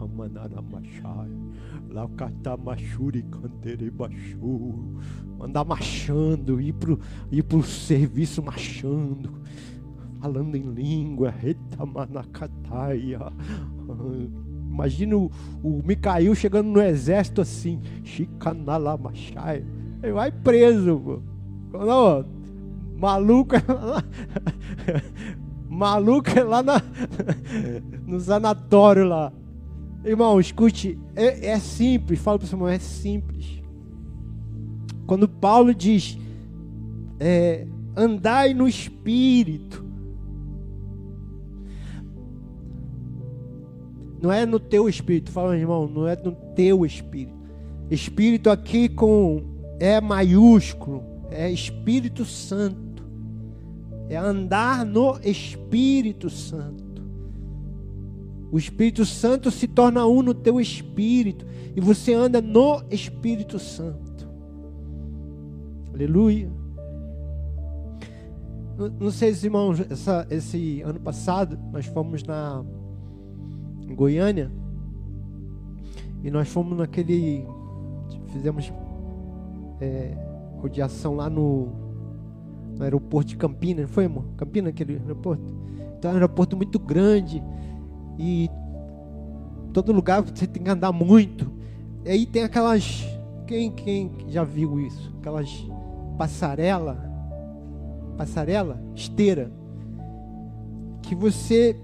Kamanara 0.00 0.60
machai. 0.62 1.30
Baixu. 3.92 4.96
Andar 5.40 5.64
machando, 5.64 6.60
ir 6.60 6.74
pro, 6.74 7.00
ir 7.30 7.42
pro 7.42 7.62
serviço 7.62 8.42
machando. 8.42 9.30
Falando 10.20 10.56
em 10.56 10.72
língua. 10.72 11.30
Retamanakataia. 11.30 13.20
Imagina 14.70 15.16
o, 15.16 15.30
o 15.62 15.82
Micael 15.84 16.34
chegando 16.34 16.68
no 16.68 16.80
exército 16.80 17.40
assim. 17.40 17.80
Chicanala-machai. 18.04 19.64
Ele 20.02 20.12
vai 20.12 20.30
preso. 20.30 21.22
Não, 21.72 22.24
maluco 22.96 23.54
é 23.54 23.64
lá, 23.72 24.04
maluco 25.68 26.30
é 26.30 26.42
lá 26.42 26.62
na, 26.62 26.82
no 28.06 28.20
sanatório 28.20 29.04
lá. 29.04 29.32
Irmão, 30.04 30.40
escute, 30.40 30.98
é, 31.14 31.50
é 31.50 31.58
simples, 31.58 32.18
fala 32.20 32.38
para 32.38 32.46
o 32.46 32.48
seu 32.48 32.56
irmão, 32.56 32.68
é 32.68 32.78
simples. 32.78 33.62
Quando 35.06 35.28
Paulo 35.28 35.74
diz, 35.74 36.18
é, 37.18 37.66
andai 37.96 38.54
no 38.54 38.66
espírito, 38.66 39.84
Não 44.20 44.30
é 44.30 44.44
no 44.44 44.60
teu 44.60 44.88
espírito, 44.88 45.30
fala 45.30 45.56
irmão, 45.56 45.88
não 45.88 46.06
é 46.06 46.14
no 46.16 46.32
teu 46.54 46.84
espírito. 46.84 47.38
Espírito 47.90 48.50
aqui 48.50 48.88
com 48.88 49.42
é 49.78 50.00
maiúsculo, 50.00 51.02
é 51.30 51.50
Espírito 51.50 52.24
Santo. 52.24 53.02
É 54.08 54.16
andar 54.16 54.84
no 54.84 55.18
Espírito 55.24 56.28
Santo. 56.28 57.02
O 58.52 58.58
Espírito 58.58 59.06
Santo 59.06 59.50
se 59.50 59.66
torna 59.66 60.06
um 60.06 60.22
no 60.22 60.34
teu 60.34 60.60
espírito 60.60 61.46
e 61.74 61.80
você 61.80 62.12
anda 62.12 62.42
no 62.42 62.82
Espírito 62.90 63.58
Santo. 63.58 64.28
Aleluia. 65.94 66.50
Não 68.98 69.10
sei 69.10 69.34
se 69.34 69.46
irmãos, 69.46 69.80
essa, 69.90 70.26
esse 70.30 70.80
ano 70.82 70.98
passado 70.98 71.58
nós 71.72 71.86
fomos 71.86 72.24
na 72.24 72.64
em 73.90 73.94
Goiânia. 73.94 74.50
E 76.22 76.30
nós 76.30 76.48
fomos 76.48 76.78
naquele. 76.78 77.46
Fizemos 78.28 78.72
é, 79.80 80.16
rodeação 80.58 81.16
lá 81.16 81.28
no, 81.28 81.68
no 82.76 82.84
aeroporto 82.84 83.30
de 83.30 83.36
Campinas, 83.36 83.86
não 83.86 83.92
foi, 83.92 84.04
irmão? 84.04 84.24
Campinas, 84.36 84.70
aquele 84.70 84.98
aeroporto? 84.98 85.42
Então 85.98 86.10
é 86.10 86.14
um 86.14 86.16
aeroporto 86.16 86.56
muito 86.56 86.78
grande. 86.78 87.42
E 88.18 88.48
todo 89.72 89.92
lugar 89.92 90.22
você 90.22 90.46
tem 90.46 90.62
que 90.62 90.70
andar 90.70 90.92
muito. 90.92 91.50
E 92.04 92.10
aí 92.10 92.26
tem 92.26 92.44
aquelas. 92.44 93.04
Quem, 93.46 93.72
quem 93.72 94.12
já 94.28 94.44
viu 94.44 94.78
isso? 94.78 95.12
Aquelas 95.18 95.66
passarela. 96.16 97.10
Passarela? 98.16 98.80
Esteira. 98.94 99.50
Que 101.02 101.14
você 101.14 101.76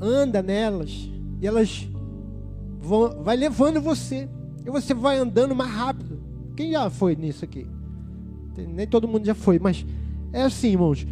anda 0.00 0.42
nelas 0.42 1.08
e 1.40 1.46
elas 1.46 1.88
vão, 2.80 3.22
vai 3.22 3.36
levando 3.36 3.80
você 3.80 4.28
e 4.64 4.70
você 4.70 4.94
vai 4.94 5.18
andando 5.18 5.54
mais 5.54 5.70
rápido. 5.70 6.20
Quem 6.56 6.72
já 6.72 6.88
foi 6.90 7.14
nisso 7.16 7.44
aqui? 7.44 7.66
Nem 8.56 8.86
todo 8.86 9.08
mundo 9.08 9.24
já 9.24 9.34
foi, 9.34 9.58
mas 9.58 9.84
é 10.32 10.42
assim, 10.42 10.70
irmãos. 10.70 11.06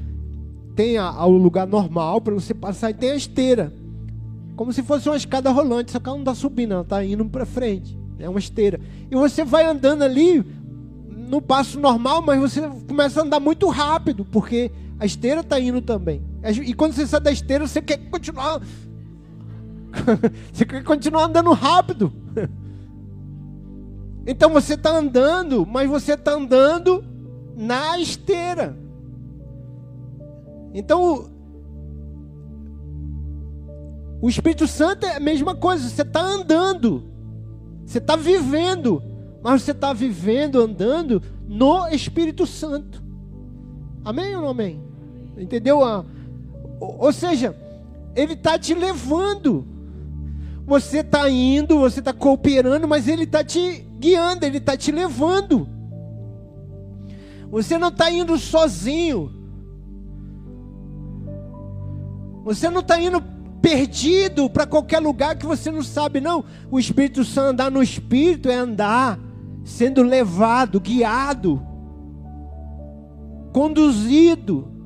Tem 0.74 0.98
o 0.98 1.28
lugar 1.28 1.66
normal 1.66 2.20
para 2.20 2.34
você 2.34 2.54
passar 2.54 2.90
e 2.90 2.94
tem 2.94 3.10
a 3.10 3.16
esteira, 3.16 3.72
como 4.54 4.72
se 4.72 4.82
fosse 4.82 5.08
uma 5.08 5.16
escada 5.16 5.50
rolante, 5.50 5.90
só 5.90 5.98
que 5.98 6.08
ela 6.08 6.16
não 6.16 6.22
está 6.22 6.34
subindo, 6.34 6.72
ela 6.72 6.82
está 6.82 7.04
indo 7.04 7.24
para 7.24 7.46
frente. 7.46 7.98
É 8.18 8.28
uma 8.28 8.38
esteira. 8.38 8.80
E 9.10 9.14
você 9.14 9.44
vai 9.44 9.64
andando 9.64 10.02
ali 10.02 10.44
no 11.28 11.40
passo 11.40 11.80
normal, 11.80 12.22
mas 12.22 12.40
você 12.40 12.60
começa 12.86 13.20
a 13.20 13.24
andar 13.24 13.40
muito 13.40 13.68
rápido, 13.68 14.24
porque 14.24 14.70
a 14.98 15.06
esteira 15.06 15.40
está 15.40 15.58
indo 15.58 15.80
também. 15.80 16.22
E 16.64 16.72
quando 16.74 16.92
você 16.92 17.06
sai 17.06 17.20
da 17.20 17.32
esteira, 17.32 17.66
você 17.66 17.82
quer 17.82 17.98
continuar. 18.10 18.60
você 20.52 20.64
quer 20.64 20.84
continuar 20.84 21.24
andando 21.24 21.52
rápido. 21.52 22.12
Então 24.30 24.50
você 24.50 24.74
está 24.74 24.90
andando, 24.90 25.64
mas 25.64 25.88
você 25.88 26.12
está 26.12 26.32
andando 26.32 27.02
na 27.56 27.98
esteira. 27.98 28.76
Então 30.74 31.30
o 34.20 34.28
Espírito 34.28 34.66
Santo 34.66 35.06
é 35.06 35.16
a 35.16 35.20
mesma 35.20 35.54
coisa. 35.54 35.88
Você 35.88 36.02
está 36.02 36.20
andando, 36.20 37.04
você 37.86 37.96
está 37.96 38.16
vivendo, 38.16 39.02
mas 39.42 39.62
você 39.62 39.70
está 39.70 39.94
vivendo, 39.94 40.60
andando 40.60 41.22
no 41.48 41.88
Espírito 41.88 42.46
Santo. 42.46 43.02
Amém 44.04 44.36
ou 44.36 44.42
não 44.42 44.48
amém? 44.50 44.78
Entendeu? 45.38 45.80
Ou 46.80 47.12
seja, 47.12 47.56
ele 48.14 48.34
está 48.34 48.58
te 48.58 48.74
levando. 48.74 49.66
Você 50.66 50.98
está 50.98 51.28
indo, 51.30 51.78
você 51.78 52.00
está 52.00 52.12
cooperando, 52.12 52.86
mas 52.86 53.08
ele 53.08 53.24
está 53.24 53.42
te 53.42 53.86
guiando, 53.98 54.44
ele 54.44 54.58
está 54.58 54.76
te 54.76 54.92
levando. 54.92 55.68
Você 57.50 57.78
não 57.78 57.88
está 57.88 58.10
indo 58.10 58.36
sozinho. 58.38 59.32
Você 62.44 62.68
não 62.68 62.80
está 62.80 63.00
indo 63.00 63.22
perdido 63.60 64.48
para 64.48 64.66
qualquer 64.66 65.00
lugar 65.00 65.36
que 65.36 65.46
você 65.46 65.70
não 65.70 65.82
sabe, 65.82 66.20
não. 66.20 66.44
O 66.70 66.78
Espírito 66.78 67.24
Santo 67.24 67.50
andar 67.50 67.70
no 67.70 67.82
Espírito 67.82 68.48
é 68.48 68.54
andar 68.54 69.18
sendo 69.64 70.02
levado, 70.02 70.80
guiado, 70.80 71.62
conduzido. 73.52 74.77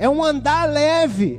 É 0.00 0.08
um 0.08 0.24
andar 0.24 0.66
leve. 0.66 1.38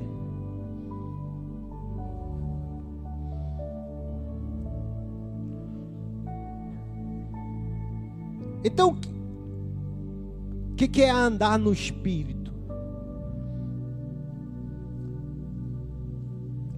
Então, 8.64 8.92
o 8.92 10.76
que, 10.76 10.88
que 10.88 11.02
é 11.02 11.10
andar 11.10 11.58
no 11.58 11.74
espírito? 11.74 12.54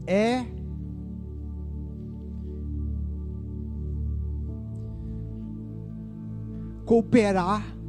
É 0.08 0.46
cooperar 6.86 7.83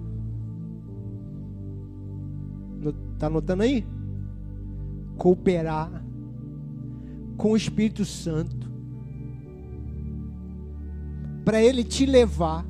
Está 2.90 3.26
anotando 3.26 3.62
aí? 3.62 3.86
Cooperar 5.16 6.04
com 7.36 7.52
o 7.52 7.56
Espírito 7.56 8.04
Santo 8.04 8.72
para 11.44 11.62
ele 11.62 11.84
te 11.84 12.06
levar 12.06 12.64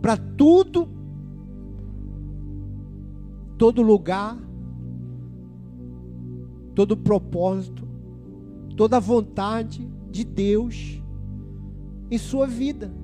para 0.00 0.16
tudo, 0.16 0.88
todo 3.58 3.82
lugar, 3.82 4.36
todo 6.74 6.96
propósito, 6.96 7.86
toda 8.76 8.98
vontade 8.98 9.86
de 10.10 10.24
Deus 10.24 11.02
em 12.10 12.18
sua 12.18 12.46
vida. 12.46 12.99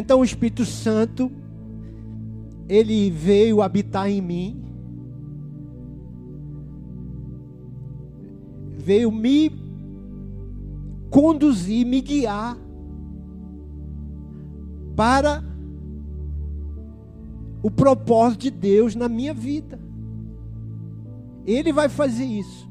Então 0.00 0.20
o 0.20 0.24
Espírito 0.24 0.64
Santo, 0.64 1.30
ele 2.66 3.10
veio 3.10 3.60
habitar 3.60 4.08
em 4.08 4.22
mim, 4.22 4.64
veio 8.78 9.12
me 9.12 9.52
conduzir, 11.10 11.86
me 11.86 12.00
guiar 12.00 12.56
para 14.96 15.44
o 17.62 17.70
propósito 17.70 18.40
de 18.40 18.50
Deus 18.50 18.94
na 18.94 19.06
minha 19.06 19.34
vida. 19.34 19.78
Ele 21.46 21.74
vai 21.74 21.90
fazer 21.90 22.24
isso. 22.24 22.66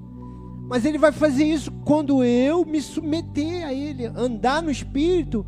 Mas 0.68 0.84
ele 0.84 0.98
vai 0.98 1.12
fazer 1.12 1.44
isso 1.44 1.72
quando 1.86 2.24
eu 2.24 2.66
me 2.66 2.82
submeter 2.82 3.68
a 3.68 3.72
ele. 3.72 4.08
Andar 4.08 4.64
no 4.64 4.72
Espírito 4.72 5.46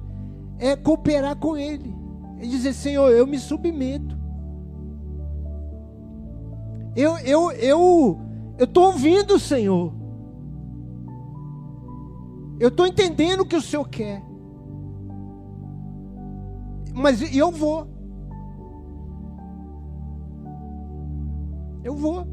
é 0.62 0.76
cooperar 0.76 1.36
com 1.36 1.58
ele. 1.58 1.93
É 2.38 2.43
dizer, 2.43 2.74
Senhor, 2.74 3.10
eu 3.12 3.26
me 3.26 3.39
submeto. 3.39 4.15
Eu 6.95 7.17
eu 7.19 7.52
eu 7.54 8.19
eu 8.60 8.65
estou 8.65 8.86
ouvindo 8.86 9.36
o 9.36 9.39
Senhor. 9.39 9.91
Eu 12.60 12.67
estou 12.67 12.86
entendendo 12.86 13.41
o 13.41 13.45
que 13.45 13.56
o 13.56 13.62
Senhor 13.62 13.89
quer. 13.89 14.24
Mas 16.93 17.36
eu 17.36 17.52
vou. 17.52 17.88
Eu 21.84 21.95
vou. 21.95 22.28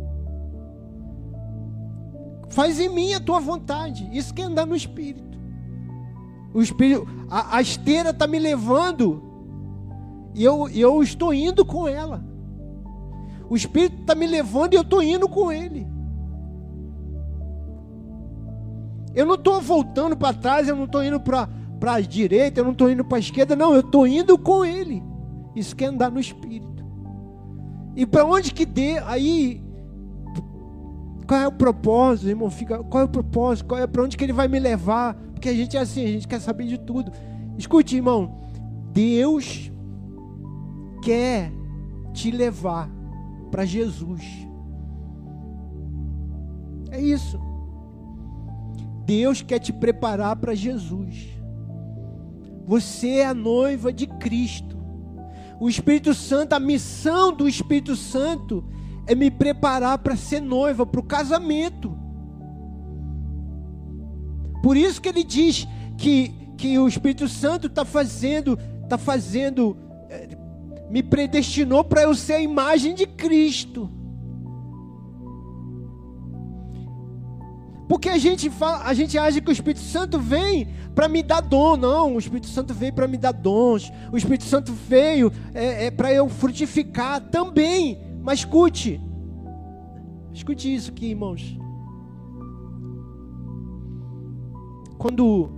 Faz 2.50 2.78
em 2.78 2.90
mim 2.90 3.14
a 3.14 3.20
tua 3.20 3.40
vontade. 3.40 4.06
Isso 4.12 4.34
que 4.34 4.42
é 4.42 4.44
andar 4.44 4.66
no 4.66 4.76
Espírito. 4.76 5.27
O 6.52 6.62
Espírito, 6.62 7.06
a, 7.30 7.56
a 7.56 7.60
esteira 7.60 8.10
está 8.10 8.26
me 8.26 8.38
levando 8.38 9.22
e 10.34 10.44
eu, 10.44 10.68
eu 10.68 11.02
estou 11.02 11.32
indo 11.34 11.64
com 11.64 11.86
ela. 11.86 12.24
O 13.50 13.56
Espírito 13.56 14.00
está 14.00 14.14
me 14.14 14.26
levando 14.26 14.74
e 14.74 14.76
eu 14.76 14.82
estou 14.82 15.02
indo 15.02 15.28
com 15.28 15.50
ele. 15.50 15.86
Eu 19.14 19.26
não 19.26 19.34
estou 19.34 19.60
voltando 19.60 20.16
para 20.16 20.36
trás, 20.36 20.68
eu 20.68 20.76
não 20.76 20.84
estou 20.84 21.02
indo 21.02 21.18
para 21.18 21.48
a 21.82 22.00
direita, 22.00 22.60
eu 22.60 22.64
não 22.64 22.72
estou 22.72 22.90
indo 22.90 23.04
para 23.04 23.16
a 23.16 23.20
esquerda, 23.20 23.56
não, 23.56 23.74
eu 23.74 23.80
estou 23.80 24.06
indo 24.06 24.38
com 24.38 24.64
ele. 24.64 25.02
Isso 25.56 25.74
que 25.74 25.84
é 25.84 25.88
andar 25.88 26.10
no 26.10 26.20
Espírito. 26.20 26.84
E 27.96 28.06
para 28.06 28.24
onde 28.24 28.52
que 28.52 28.64
dê, 28.64 28.98
aí 28.98 29.60
qual 31.28 31.40
é 31.40 31.46
o 31.46 31.52
propósito, 31.52 32.28
irmão? 32.28 32.50
Fica, 32.50 32.82
qual 32.84 33.02
é 33.02 33.04
o 33.04 33.08
propósito? 33.08 33.66
Qual 33.66 33.78
é 33.80 33.86
para 33.86 34.02
onde 34.02 34.16
que 34.16 34.24
ele 34.24 34.32
vai 34.32 34.48
me 34.48 34.58
levar? 34.58 35.14
Porque 35.38 35.50
a 35.50 35.54
gente 35.54 35.76
é 35.76 35.80
assim, 35.80 36.04
a 36.04 36.08
gente 36.08 36.26
quer 36.26 36.40
saber 36.40 36.66
de 36.66 36.76
tudo. 36.76 37.12
Escute, 37.56 37.94
irmão. 37.94 38.40
Deus 38.92 39.70
quer 41.00 41.52
te 42.12 42.32
levar 42.32 42.90
para 43.48 43.64
Jesus. 43.64 44.20
É 46.90 47.00
isso. 47.00 47.38
Deus 49.04 49.40
quer 49.40 49.60
te 49.60 49.72
preparar 49.72 50.34
para 50.34 50.56
Jesus. 50.56 51.28
Você 52.66 53.08
é 53.08 53.26
a 53.26 53.34
noiva 53.34 53.92
de 53.92 54.08
Cristo. 54.08 54.76
O 55.60 55.68
Espírito 55.68 56.14
Santo, 56.14 56.54
a 56.54 56.58
missão 56.58 57.32
do 57.32 57.48
Espírito 57.48 57.94
Santo 57.94 58.64
é 59.06 59.14
me 59.14 59.30
preparar 59.30 59.98
para 59.98 60.16
ser 60.16 60.40
noiva, 60.40 60.84
para 60.84 61.00
o 61.00 61.04
casamento. 61.04 61.96
Por 64.68 64.76
isso 64.76 65.00
que 65.00 65.08
ele 65.08 65.24
diz 65.24 65.66
que, 65.96 66.28
que 66.58 66.78
o 66.78 66.86
Espírito 66.86 67.26
Santo 67.26 67.68
está 67.68 67.86
fazendo, 67.86 68.58
está 68.84 68.98
fazendo 68.98 69.74
me 70.90 71.02
predestinou 71.02 71.82
para 71.82 72.02
eu 72.02 72.14
ser 72.14 72.34
a 72.34 72.40
imagem 72.40 72.94
de 72.94 73.06
Cristo. 73.06 73.90
Porque 77.88 78.10
a 78.10 78.18
gente 78.18 78.50
fala, 78.50 78.84
a 78.84 78.92
gente 78.92 79.16
acha 79.16 79.40
que 79.40 79.48
o 79.48 79.52
Espírito 79.52 79.80
Santo 79.80 80.20
vem 80.20 80.68
para 80.94 81.08
me 81.08 81.22
dar 81.22 81.40
dom, 81.40 81.74
não. 81.74 82.16
O 82.16 82.18
Espírito 82.18 82.48
Santo 82.48 82.74
veio 82.74 82.92
para 82.92 83.08
me 83.08 83.16
dar 83.16 83.32
dons. 83.32 83.90
O 84.12 84.18
Espírito 84.18 84.44
Santo 84.44 84.74
veio 84.74 85.32
é, 85.54 85.86
é 85.86 85.90
para 85.90 86.12
eu 86.12 86.28
frutificar 86.28 87.22
também. 87.22 87.98
Mas 88.20 88.40
escute, 88.40 89.00
escute 90.34 90.74
isso 90.74 90.90
aqui, 90.90 91.06
irmãos. 91.06 91.56
Quando 94.98 95.48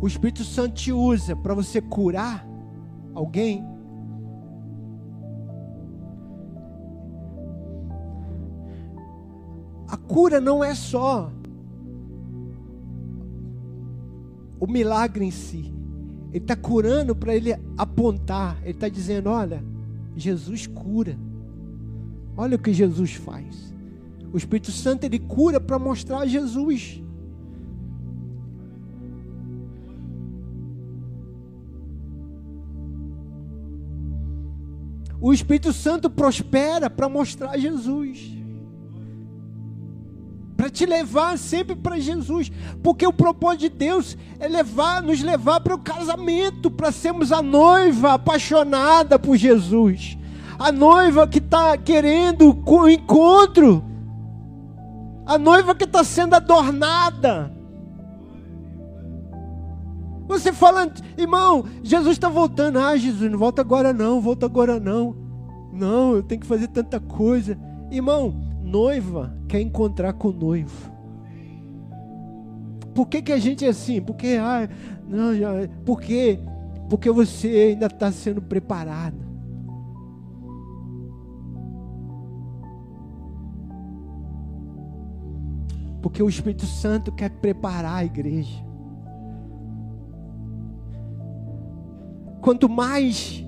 o 0.00 0.06
Espírito 0.06 0.42
Santo 0.42 0.74
te 0.74 0.92
usa 0.92 1.36
para 1.36 1.54
você 1.54 1.80
curar, 1.80 2.46
alguém. 3.14 3.64
A 9.88 9.96
cura 9.96 10.40
não 10.40 10.64
é 10.64 10.74
só 10.74 11.30
o 14.58 14.66
milagre 14.66 15.24
em 15.24 15.30
si. 15.30 15.72
Ele 16.30 16.42
está 16.42 16.56
curando 16.56 17.14
para 17.14 17.34
ele 17.34 17.54
apontar. 17.76 18.58
Ele 18.62 18.72
está 18.72 18.88
dizendo: 18.88 19.30
olha, 19.30 19.62
Jesus 20.16 20.66
cura. 20.66 21.16
Olha 22.36 22.56
o 22.56 22.58
que 22.58 22.72
Jesus 22.72 23.14
faz. 23.14 23.74
O 24.32 24.36
Espírito 24.36 24.70
Santo 24.70 25.04
ele 25.04 25.18
cura 25.18 25.60
para 25.60 25.78
mostrar 25.78 26.26
Jesus. 26.26 27.02
O 35.20 35.32
Espírito 35.32 35.72
Santo 35.72 36.10
prospera 36.10 36.90
para 36.90 37.08
mostrar 37.08 37.58
Jesus. 37.58 38.36
Para 40.56 40.70
te 40.70 40.86
levar 40.86 41.38
sempre 41.38 41.74
para 41.74 41.98
Jesus. 41.98 42.50
Porque 42.82 43.06
o 43.06 43.12
propósito 43.12 43.62
de 43.62 43.68
Deus 43.70 44.16
é 44.38 44.48
levar, 44.48 45.02
nos 45.02 45.22
levar 45.22 45.60
para 45.60 45.74
o 45.74 45.78
casamento, 45.78 46.70
para 46.70 46.92
sermos 46.92 47.32
a 47.32 47.42
noiva 47.42 48.14
apaixonada 48.14 49.18
por 49.18 49.36
Jesus. 49.36 50.16
A 50.58 50.72
noiva 50.72 51.26
que 51.28 51.38
está 51.38 51.76
querendo 51.76 52.62
o 52.64 52.88
encontro. 52.88 53.84
A 55.26 55.36
noiva 55.38 55.74
que 55.74 55.84
está 55.84 56.04
sendo 56.04 56.34
adornada. 56.34 57.55
Você 60.28 60.52
fala, 60.52 60.90
irmão, 61.16 61.64
Jesus 61.82 62.16
está 62.16 62.28
voltando. 62.28 62.78
Ah, 62.78 62.96
Jesus, 62.96 63.30
não 63.30 63.38
volta 63.38 63.62
agora 63.62 63.92
não, 63.92 64.20
volta 64.20 64.46
agora 64.46 64.80
não. 64.80 65.16
Não, 65.72 66.16
eu 66.16 66.22
tenho 66.22 66.40
que 66.40 66.46
fazer 66.46 66.68
tanta 66.68 66.98
coisa. 66.98 67.56
Irmão, 67.90 68.34
noiva 68.62 69.36
quer 69.48 69.60
encontrar 69.60 70.12
com 70.14 70.28
o 70.28 70.32
noivo. 70.32 70.90
Por 72.94 73.06
que, 73.06 73.22
que 73.22 73.32
a 73.32 73.38
gente 73.38 73.64
é 73.64 73.68
assim? 73.68 74.00
Porque, 74.00 74.38
ah, 74.40 74.68
não, 75.06 75.34
já, 75.36 75.52
por 75.84 76.00
quê? 76.00 76.40
Porque 76.88 77.10
você 77.10 77.48
ainda 77.48 77.86
está 77.86 78.10
sendo 78.10 78.40
preparado. 78.40 79.26
Porque 86.00 86.22
o 86.22 86.28
Espírito 86.28 86.66
Santo 86.66 87.12
quer 87.12 87.30
preparar 87.30 87.96
a 87.96 88.04
igreja. 88.04 88.65
Quanto 92.46 92.68
mais 92.68 93.44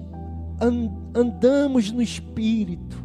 andamos 1.14 1.92
no 1.92 2.02
Espírito, 2.02 3.00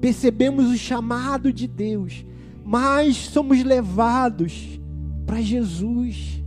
percebemos 0.00 0.64
o 0.70 0.78
chamado 0.78 1.52
de 1.52 1.68
Deus, 1.68 2.24
mais 2.64 3.14
somos 3.14 3.62
levados 3.62 4.80
para 5.26 5.42
Jesus. 5.42 6.42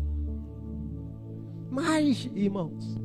Mais, 1.69 2.32
irmãos. 2.34 2.99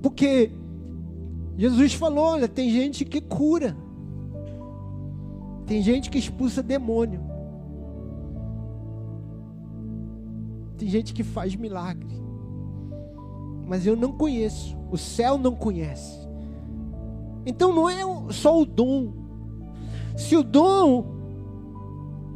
Porque 0.00 0.52
Jesus 1.58 1.92
falou: 1.94 2.26
olha, 2.26 2.46
tem 2.46 2.70
gente 2.70 3.04
que 3.04 3.20
cura, 3.20 3.76
tem 5.66 5.82
gente 5.82 6.10
que 6.10 6.18
expulsa 6.18 6.62
demônio, 6.62 7.20
tem 10.78 10.88
gente 10.88 11.12
que 11.12 11.24
faz 11.24 11.56
milagre 11.56 12.19
mas 13.70 13.86
eu 13.86 13.94
não 13.94 14.10
conheço. 14.10 14.76
O 14.90 14.98
céu 14.98 15.38
não 15.38 15.54
conhece. 15.54 16.18
Então 17.46 17.72
não 17.72 17.88
é 17.88 18.02
só 18.32 18.60
o 18.60 18.66
dom. 18.66 19.12
Se 20.16 20.36
o 20.36 20.42
dom 20.42 21.06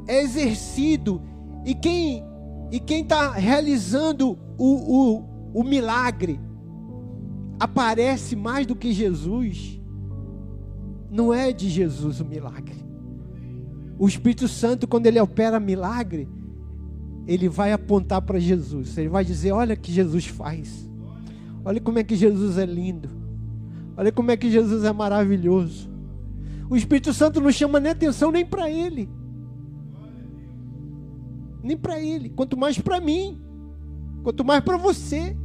é 0.06 0.22
exercido 0.22 1.20
e 1.64 1.74
quem 1.74 2.22
e 2.70 2.78
quem 2.78 3.02
está 3.02 3.32
realizando 3.32 4.38
o, 4.56 5.16
o, 5.16 5.24
o 5.52 5.64
milagre 5.64 6.38
aparece 7.58 8.36
mais 8.36 8.64
do 8.64 8.76
que 8.76 8.92
Jesus, 8.92 9.80
não 11.10 11.34
é 11.34 11.52
de 11.52 11.68
Jesus 11.68 12.20
o 12.20 12.24
milagre. 12.24 12.76
O 13.98 14.06
Espírito 14.06 14.46
Santo, 14.46 14.86
quando 14.86 15.06
ele 15.06 15.20
opera 15.20 15.58
milagre, 15.58 16.28
ele 17.26 17.48
vai 17.48 17.72
apontar 17.72 18.22
para 18.22 18.38
Jesus. 18.38 18.96
Ele 18.96 19.08
vai 19.08 19.24
dizer: 19.24 19.50
Olha 19.50 19.74
que 19.74 19.90
Jesus 19.90 20.26
faz. 20.26 20.93
Olha 21.64 21.80
como 21.80 21.98
é 21.98 22.04
que 22.04 22.14
Jesus 22.14 22.58
é 22.58 22.66
lindo. 22.66 23.08
Olha 23.96 24.12
como 24.12 24.30
é 24.30 24.36
que 24.36 24.50
Jesus 24.50 24.84
é 24.84 24.92
maravilhoso. 24.92 25.88
O 26.68 26.76
Espírito 26.76 27.12
Santo 27.12 27.40
não 27.40 27.50
chama 27.50 27.80
nem 27.80 27.92
atenção 27.92 28.30
nem 28.30 28.44
para 28.44 28.70
ele. 28.70 29.08
Nem 31.62 31.76
para 31.76 31.98
ele, 32.00 32.28
quanto 32.28 32.56
mais 32.56 32.78
para 32.78 33.00
mim. 33.00 33.40
Quanto 34.22 34.44
mais 34.44 34.62
para 34.62 34.76
você. 34.76 35.36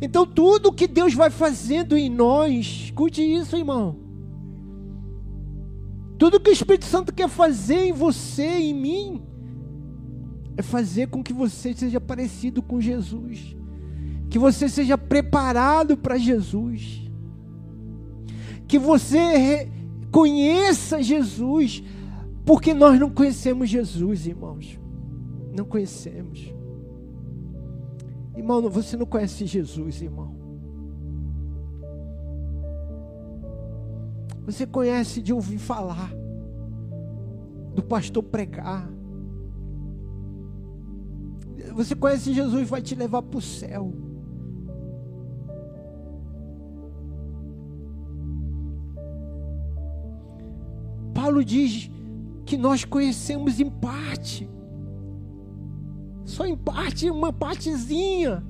Então 0.00 0.26
tudo 0.26 0.72
que 0.72 0.86
Deus 0.86 1.14
vai 1.14 1.30
fazendo 1.30 1.96
em 1.96 2.08
nós, 2.08 2.84
escute 2.84 3.22
isso, 3.22 3.56
irmão. 3.56 3.98
Tudo 6.18 6.40
que 6.40 6.50
o 6.50 6.52
Espírito 6.52 6.86
Santo 6.86 7.12
quer 7.12 7.28
fazer 7.28 7.88
em 7.88 7.92
você, 7.92 8.46
em 8.46 8.74
mim, 8.74 9.22
é 10.56 10.62
fazer 10.62 11.08
com 11.08 11.22
que 11.22 11.32
você 11.32 11.74
seja 11.74 12.00
parecido 12.00 12.62
com 12.62 12.80
Jesus, 12.80 13.56
que 14.30 14.38
você 14.38 14.68
seja 14.68 14.96
preparado 14.96 15.96
para 15.96 16.16
Jesus, 16.16 17.02
que 18.66 18.78
você 18.78 19.68
conheça 20.10 21.02
Jesus, 21.02 21.82
porque 22.44 22.72
nós 22.72 22.98
não 22.98 23.10
conhecemos 23.10 23.68
Jesus, 23.68 24.26
irmãos, 24.26 24.78
não 25.54 25.64
conhecemos. 25.64 26.52
Irmão, 28.36 28.68
você 28.68 28.96
não 28.96 29.06
conhece 29.06 29.46
Jesus, 29.46 30.02
irmão. 30.02 30.36
Você 34.44 34.64
conhece 34.64 35.20
de 35.20 35.32
ouvir 35.32 35.58
falar, 35.58 36.12
do 37.74 37.82
pastor 37.82 38.22
pregar. 38.22 38.88
Você 41.76 41.94
conhece 41.94 42.32
Jesus, 42.32 42.70
vai 42.70 42.80
te 42.80 42.94
levar 42.94 43.20
para 43.20 43.36
o 43.36 43.42
céu. 43.42 43.92
Paulo 51.12 51.44
diz 51.44 51.90
que 52.46 52.56
nós 52.56 52.82
conhecemos 52.82 53.60
em 53.60 53.68
parte, 53.68 54.48
só 56.24 56.46
em 56.46 56.56
parte, 56.56 57.10
uma 57.10 57.30
partezinha. 57.30 58.42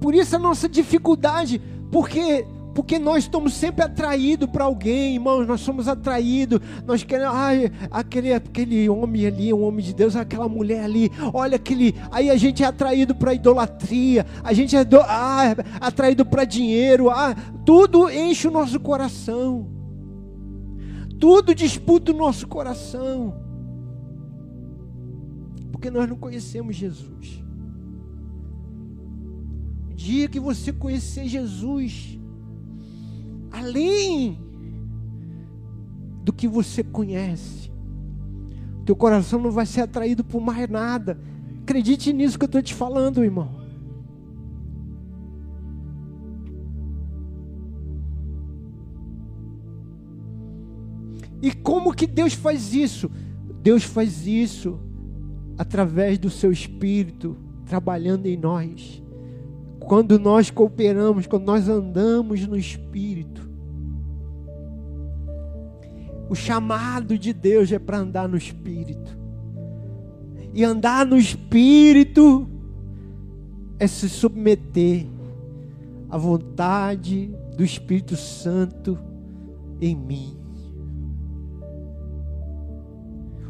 Por 0.00 0.14
isso 0.14 0.34
a 0.34 0.38
nossa 0.38 0.66
dificuldade, 0.66 1.60
porque 1.92 2.46
porque 2.74 2.98
nós 2.98 3.24
estamos 3.24 3.54
sempre 3.54 3.84
atraídos 3.84 4.50
para 4.50 4.64
alguém, 4.64 5.14
irmãos, 5.14 5.46
nós 5.46 5.60
somos 5.60 5.86
atraídos, 5.86 6.58
nós 6.84 7.04
queremos, 7.04 7.32
ai, 7.32 7.70
aquele, 7.88 8.32
aquele 8.34 8.88
homem 8.88 9.26
ali, 9.26 9.54
um 9.54 9.62
homem 9.62 9.84
de 9.84 9.94
Deus, 9.94 10.16
aquela 10.16 10.48
mulher 10.48 10.84
ali, 10.84 11.10
olha 11.32 11.54
aquele, 11.54 11.94
aí 12.10 12.28
a 12.28 12.36
gente 12.36 12.64
é 12.64 12.66
atraído 12.66 13.14
para 13.14 13.32
idolatria, 13.32 14.26
a 14.42 14.52
gente 14.52 14.74
é 14.74 14.84
do, 14.84 14.98
atraído 15.80 16.26
para 16.26 16.44
dinheiro, 16.44 17.10
ah, 17.10 17.36
tudo 17.64 18.10
enche 18.10 18.48
o 18.48 18.50
nosso 18.50 18.80
coração, 18.80 19.68
tudo 21.20 21.54
disputa 21.54 22.10
o 22.10 22.16
nosso 22.16 22.48
coração, 22.48 23.36
porque 25.70 25.90
nós 25.90 26.08
não 26.08 26.16
conhecemos 26.16 26.74
Jesus. 26.74 27.40
Dia 29.94 30.28
que 30.28 30.40
você 30.40 30.72
conhecer 30.72 31.28
Jesus, 31.28 32.18
além 33.54 34.36
do 36.24 36.32
que 36.32 36.48
você 36.48 36.82
conhece, 36.82 37.70
teu 38.84 38.96
coração 38.96 39.40
não 39.40 39.50
vai 39.50 39.64
ser 39.64 39.82
atraído 39.82 40.24
por 40.24 40.40
mais 40.40 40.68
nada. 40.68 41.18
Acredite 41.62 42.12
nisso 42.12 42.38
que 42.38 42.44
eu 42.44 42.46
estou 42.46 42.62
te 42.62 42.74
falando, 42.74 43.22
irmão. 43.22 43.62
E 51.40 51.52
como 51.52 51.94
que 51.94 52.06
Deus 52.06 52.32
faz 52.34 52.74
isso? 52.74 53.10
Deus 53.62 53.84
faz 53.84 54.26
isso 54.26 54.80
através 55.56 56.18
do 56.18 56.28
seu 56.28 56.50
Espírito 56.50 57.36
trabalhando 57.66 58.26
em 58.26 58.36
nós. 58.36 59.03
Quando 59.86 60.18
nós 60.18 60.50
cooperamos, 60.50 61.26
quando 61.26 61.44
nós 61.44 61.68
andamos 61.68 62.46
no 62.46 62.56
Espírito, 62.56 63.48
o 66.28 66.34
chamado 66.34 67.18
de 67.18 67.32
Deus 67.32 67.70
é 67.70 67.78
para 67.78 67.98
andar 67.98 68.28
no 68.28 68.36
Espírito. 68.36 69.18
E 70.52 70.64
andar 70.64 71.04
no 71.04 71.16
Espírito 71.16 72.48
é 73.78 73.86
se 73.86 74.08
submeter 74.08 75.06
à 76.08 76.16
vontade 76.16 77.34
do 77.56 77.64
Espírito 77.64 78.16
Santo 78.16 78.98
em 79.80 79.94
mim. 79.94 80.36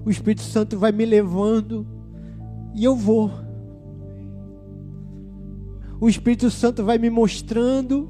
O 0.04 0.10
Espírito 0.10 0.42
Santo 0.42 0.78
vai 0.78 0.92
me 0.92 1.06
levando 1.06 1.86
e 2.74 2.84
eu 2.84 2.96
vou 2.96 3.30
o 6.00 6.08
Espírito 6.08 6.50
Santo 6.50 6.84
vai 6.84 6.98
me 6.98 7.10
mostrando. 7.10 8.08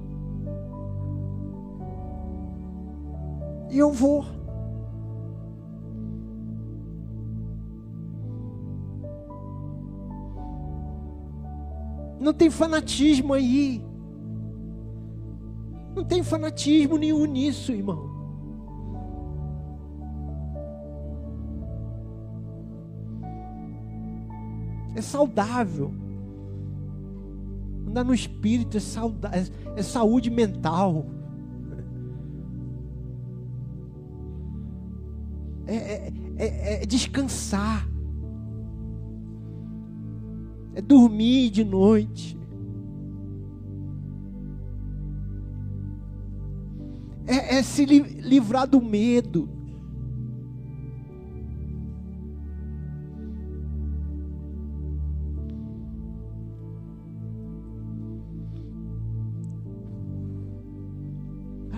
E 3.70 3.78
eu 3.78 3.92
vou. 3.92 4.24
Não 12.20 12.32
tem 12.32 12.50
fanatismo 12.50 13.34
aí. 13.34 13.84
Não 15.94 16.04
tem 16.04 16.22
fanatismo 16.22 16.96
nenhum 16.96 17.26
nisso, 17.26 17.70
irmão. 17.70 18.12
É 24.96 25.02
saudável. 25.02 26.03
Andar 27.94 28.02
no 28.02 28.12
espírito 28.12 28.76
é, 28.76 28.80
saudade, 28.80 29.52
é 29.76 29.82
saúde 29.84 30.28
mental. 30.28 31.06
É, 35.64 35.76
é, 35.76 36.12
é, 36.36 36.82
é 36.82 36.86
descansar. 36.86 37.88
É 40.74 40.82
dormir 40.82 41.50
de 41.50 41.62
noite. 41.62 42.36
É, 47.28 47.58
é 47.58 47.62
se 47.62 47.84
livrar 47.84 48.66
do 48.66 48.82
medo. 48.82 49.48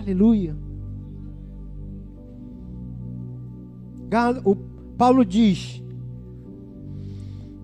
Aleluia. 0.07 0.55
O 4.45 4.55
Paulo 4.97 5.25
diz: 5.25 5.83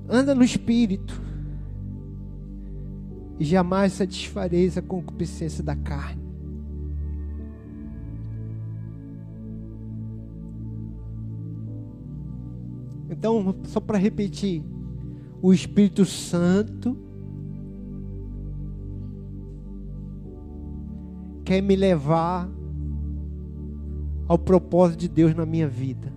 anda 0.09 0.35
no 0.35 0.43
espírito 0.43 1.21
e 3.39 3.45
jamais 3.45 3.93
satisfareis 3.93 4.77
a 4.77 4.81
concupiscência 4.81 5.63
da 5.63 5.73
carne. 5.73 6.21
Então, 13.09 13.55
só 13.63 13.79
para 13.79 13.97
repetir, 13.97 14.61
o 15.41 15.53
Espírito 15.53 16.03
Santo 16.03 16.97
quer 21.43 21.61
me 21.61 21.75
levar 21.75 22.49
ao 24.27 24.37
propósito 24.37 25.01
de 25.01 25.07
Deus 25.07 25.35
na 25.35 25.45
minha 25.45 25.67
vida. 25.67 26.11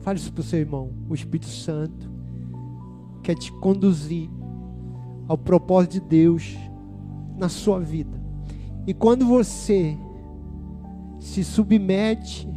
Fale 0.00 0.18
isso 0.18 0.32
para 0.32 0.40
o 0.40 0.44
seu 0.44 0.58
irmão. 0.58 0.90
O 1.08 1.14
Espírito 1.14 1.48
Santo 1.48 2.10
quer 3.22 3.34
te 3.34 3.52
conduzir 3.52 4.30
ao 5.26 5.36
propósito 5.36 5.92
de 5.92 6.00
Deus 6.00 6.56
na 7.36 7.48
sua 7.48 7.78
vida. 7.78 8.18
E 8.86 8.94
quando 8.94 9.26
você 9.26 9.96
se 11.20 11.44
submete 11.44 12.48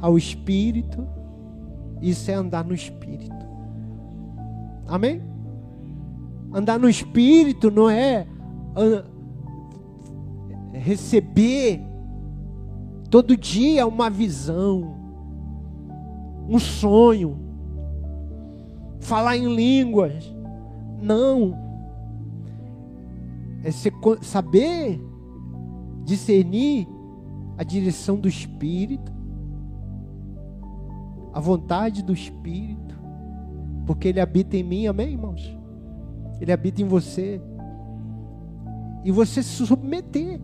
ao 0.00 0.18
Espírito, 0.18 1.06
isso 2.00 2.30
é 2.30 2.34
andar 2.34 2.64
no 2.64 2.74
Espírito. 2.74 3.32
Amém? 4.86 5.22
Andar 6.52 6.78
no 6.78 6.88
Espírito 6.88 7.70
não 7.70 7.88
é 7.88 8.26
receber 10.72 11.80
todo 13.10 13.36
dia 13.36 13.86
uma 13.86 14.08
visão. 14.08 15.00
um 16.48 16.58
sonho, 16.58 17.38
falar 19.00 19.36
em 19.36 19.54
línguas. 19.54 20.34
Não. 21.00 21.56
É 23.64 23.70
saber 24.22 25.00
discernir 26.04 26.88
a 27.56 27.62
direção 27.62 28.18
do 28.18 28.28
Espírito, 28.28 29.12
a 31.32 31.38
vontade 31.38 32.02
do 32.02 32.12
Espírito, 32.12 32.98
porque 33.86 34.08
Ele 34.08 34.20
habita 34.20 34.56
em 34.56 34.62
mim, 34.62 34.86
amém, 34.86 35.12
irmãos? 35.12 35.56
Ele 36.40 36.52
habita 36.52 36.82
em 36.82 36.86
você. 36.86 37.40
E 39.04 39.12
você 39.12 39.42
se 39.42 39.66
submeter. 39.66 40.40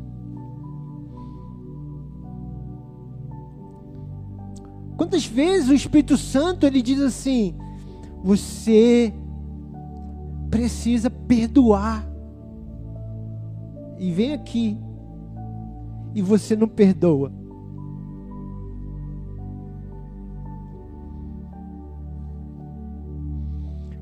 Quantas 4.98 5.24
vezes 5.24 5.68
o 5.70 5.74
Espírito 5.74 6.16
Santo 6.16 6.66
ele 6.66 6.82
diz 6.82 7.00
assim: 7.00 7.54
você 8.22 9.14
precisa 10.50 11.08
perdoar. 11.08 12.04
E 13.96 14.12
vem 14.12 14.32
aqui 14.32 14.76
e 16.14 16.20
você 16.20 16.56
não 16.56 16.66
perdoa. 16.66 17.32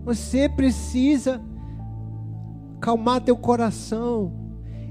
Você 0.02 0.48
precisa 0.48 1.42
calmar 2.80 3.20
teu 3.20 3.36
coração, 3.36 4.32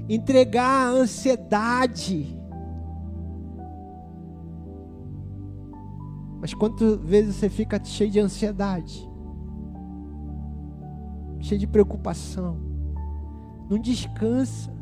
entregar 0.08 0.86
a 0.86 0.90
ansiedade. 0.90 2.38
Mas 6.46 6.54
quantas 6.54 7.00
vezes 7.00 7.34
você 7.34 7.48
fica 7.48 7.84
cheio 7.84 8.08
de 8.08 8.20
ansiedade? 8.20 9.10
Cheio 11.40 11.58
de 11.58 11.66
preocupação? 11.66 12.56
Não 13.68 13.76
descansa. 13.80 14.72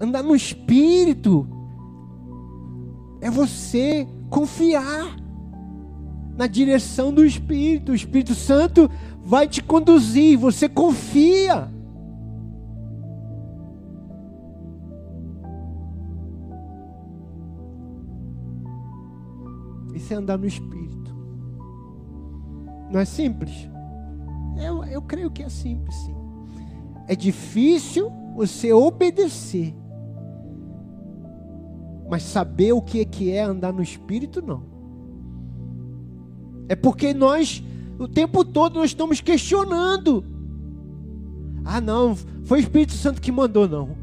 Andar 0.00 0.22
no 0.22 0.34
espírito 0.34 1.46
é 3.20 3.30
você 3.30 4.08
confiar 4.30 5.14
na 6.38 6.46
direção 6.46 7.12
do 7.12 7.22
Espírito. 7.22 7.92
O 7.92 7.94
Espírito 7.94 8.34
Santo 8.34 8.90
vai 9.22 9.46
te 9.46 9.62
conduzir, 9.62 10.38
você 10.38 10.70
confia. 10.70 11.70
É 20.12 20.16
andar 20.16 20.38
no 20.38 20.46
Espírito. 20.46 21.14
Não 22.90 23.00
é 23.00 23.04
simples? 23.04 23.68
Eu, 24.56 24.84
eu 24.84 25.02
creio 25.02 25.30
que 25.30 25.42
é 25.42 25.48
simples, 25.48 25.94
sim. 25.96 26.14
É 27.08 27.16
difícil 27.16 28.10
você 28.36 28.72
obedecer 28.72 29.74
mas 32.12 32.24
saber 32.24 32.74
o 32.74 32.82
que 32.82 33.30
é 33.30 33.40
andar 33.40 33.72
no 33.72 33.82
Espírito, 33.82 34.42
não. 34.42 34.64
É 36.68 36.76
porque 36.76 37.14
nós, 37.14 37.64
o 37.98 38.06
tempo 38.06 38.44
todo, 38.44 38.74
nós 38.74 38.90
estamos 38.90 39.22
questionando. 39.22 40.22
Ah, 41.64 41.80
não, 41.80 42.14
foi 42.44 42.58
o 42.58 42.60
Espírito 42.60 42.92
Santo 42.92 43.18
que 43.18 43.32
mandou, 43.32 43.66
não. 43.66 43.96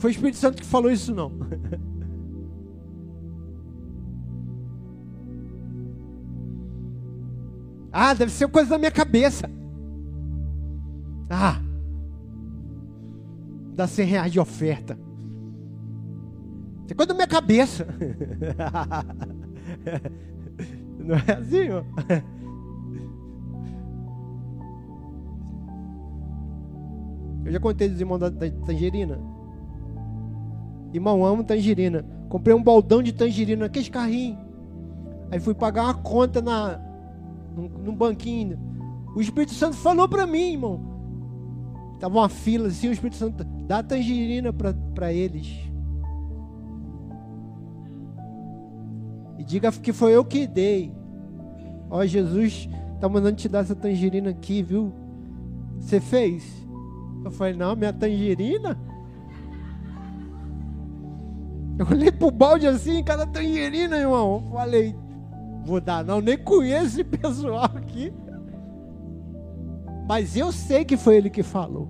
Foi 0.00 0.10
o 0.10 0.12
Espírito 0.12 0.38
Santo 0.38 0.62
que 0.62 0.66
falou 0.66 0.90
isso, 0.90 1.14
não. 1.14 1.30
Ah, 7.92 8.14
deve 8.14 8.30
ser 8.30 8.46
coisa 8.46 8.70
da 8.70 8.78
minha 8.78 8.92
cabeça. 8.92 9.50
Ah, 11.28 11.60
dá 13.74 13.84
100 13.88 14.06
reais 14.06 14.30
de 14.30 14.38
oferta. 14.38 14.96
É 16.88 16.94
coisa 16.94 17.08
da 17.08 17.14
minha 17.14 17.26
cabeça. 17.26 17.84
Não 21.00 21.16
é 21.16 21.32
assim, 21.32 21.68
ó? 21.70 21.82
Eu 27.44 27.52
já 27.52 27.58
contei 27.58 27.88
dos 27.88 28.00
irmãos 28.00 28.20
da 28.20 28.30
tangerina. 28.30 29.18
Irmão, 30.92 31.24
amo 31.24 31.44
tangerina. 31.44 32.04
Comprei 32.28 32.54
um 32.54 32.62
baldão 32.62 33.02
de 33.02 33.12
tangerina 33.12 33.64
naqueles 33.64 33.88
carrinhos. 33.88 34.38
Aí 35.30 35.38
fui 35.38 35.54
pagar 35.54 35.84
uma 35.84 35.94
conta 35.94 36.40
na, 36.40 36.80
num, 37.54 37.68
num 37.68 37.94
banquinho. 37.94 38.58
O 39.14 39.20
Espírito 39.20 39.54
Santo 39.54 39.76
falou 39.76 40.08
para 40.08 40.26
mim, 40.26 40.52
irmão. 40.52 40.80
Tava 41.98 42.18
uma 42.18 42.28
fila 42.28 42.68
assim, 42.68 42.88
o 42.88 42.92
Espírito 42.92 43.16
Santo 43.16 43.44
dá 43.66 43.82
tangerina 43.82 44.52
para 44.52 45.12
eles. 45.12 45.48
E 49.38 49.44
diga 49.44 49.70
que 49.70 49.92
foi 49.92 50.14
eu 50.14 50.24
que 50.24 50.46
dei. 50.46 50.92
Ó, 51.90 52.04
Jesus 52.04 52.68
tá 53.00 53.08
mandando 53.08 53.36
te 53.36 53.48
dar 53.48 53.60
essa 53.60 53.74
tangerina 53.74 54.30
aqui, 54.30 54.62
viu? 54.62 54.92
Você 55.78 56.00
fez? 56.00 56.44
Eu 57.24 57.30
falei, 57.30 57.54
não, 57.54 57.76
minha 57.76 57.92
tangerina? 57.92 58.78
Eu 61.80 61.86
olhei 61.90 62.12
pro 62.12 62.30
balde 62.30 62.66
assim, 62.66 63.02
cada 63.02 63.26
tangerina, 63.26 63.96
irmão. 63.96 64.50
Falei, 64.52 64.94
vou 65.64 65.80
dar 65.80 66.04
não, 66.04 66.20
nem 66.20 66.36
conheço 66.36 67.00
esse 67.00 67.04
pessoal 67.08 67.70
aqui. 67.74 68.12
Mas 70.06 70.36
eu 70.36 70.52
sei 70.52 70.84
que 70.84 70.98
foi 70.98 71.16
ele 71.16 71.30
que 71.30 71.42
falou. 71.42 71.88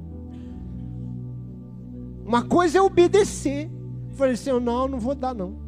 Uma 2.25 2.45
coisa 2.45 2.79
é 2.79 2.81
obedecer. 2.81 3.69
Falei 4.13 4.35
assim, 4.35 4.53
não, 4.61 4.87
não 4.87 5.01
vou 5.01 5.17
dar 5.17 5.35
não. 5.35 5.59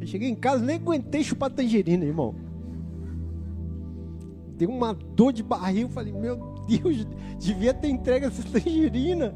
Eu 0.00 0.06
cheguei 0.06 0.28
em 0.28 0.36
casa, 0.36 0.64
nem 0.64 0.76
aguentei 0.76 1.24
chupar 1.24 1.50
tangerina, 1.50 2.04
irmão. 2.04 2.32
Deu 4.56 4.70
uma 4.70 4.94
dor 4.94 5.32
de 5.32 5.42
barriga, 5.42 5.88
falei, 5.88 6.12
meu 6.12 6.47
Deus, 6.68 7.06
devia 7.38 7.72
ter 7.72 7.88
entregue 7.88 8.26
essa 8.26 8.42
tangerina. 8.42 9.34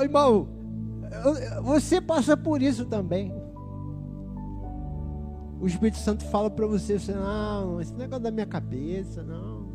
Irmão, 0.00 0.48
você 1.62 2.00
passa 2.00 2.36
por 2.36 2.62
isso 2.62 2.84
também 2.86 3.32
o 5.60 5.66
Espírito 5.66 5.98
Santo 5.98 6.24
fala 6.26 6.50
para 6.50 6.66
você, 6.66 6.98
você, 6.98 7.12
não, 7.12 7.80
esse 7.80 7.92
negócio 7.94 8.22
da 8.22 8.30
minha 8.30 8.46
cabeça, 8.46 9.22
não. 9.22 9.66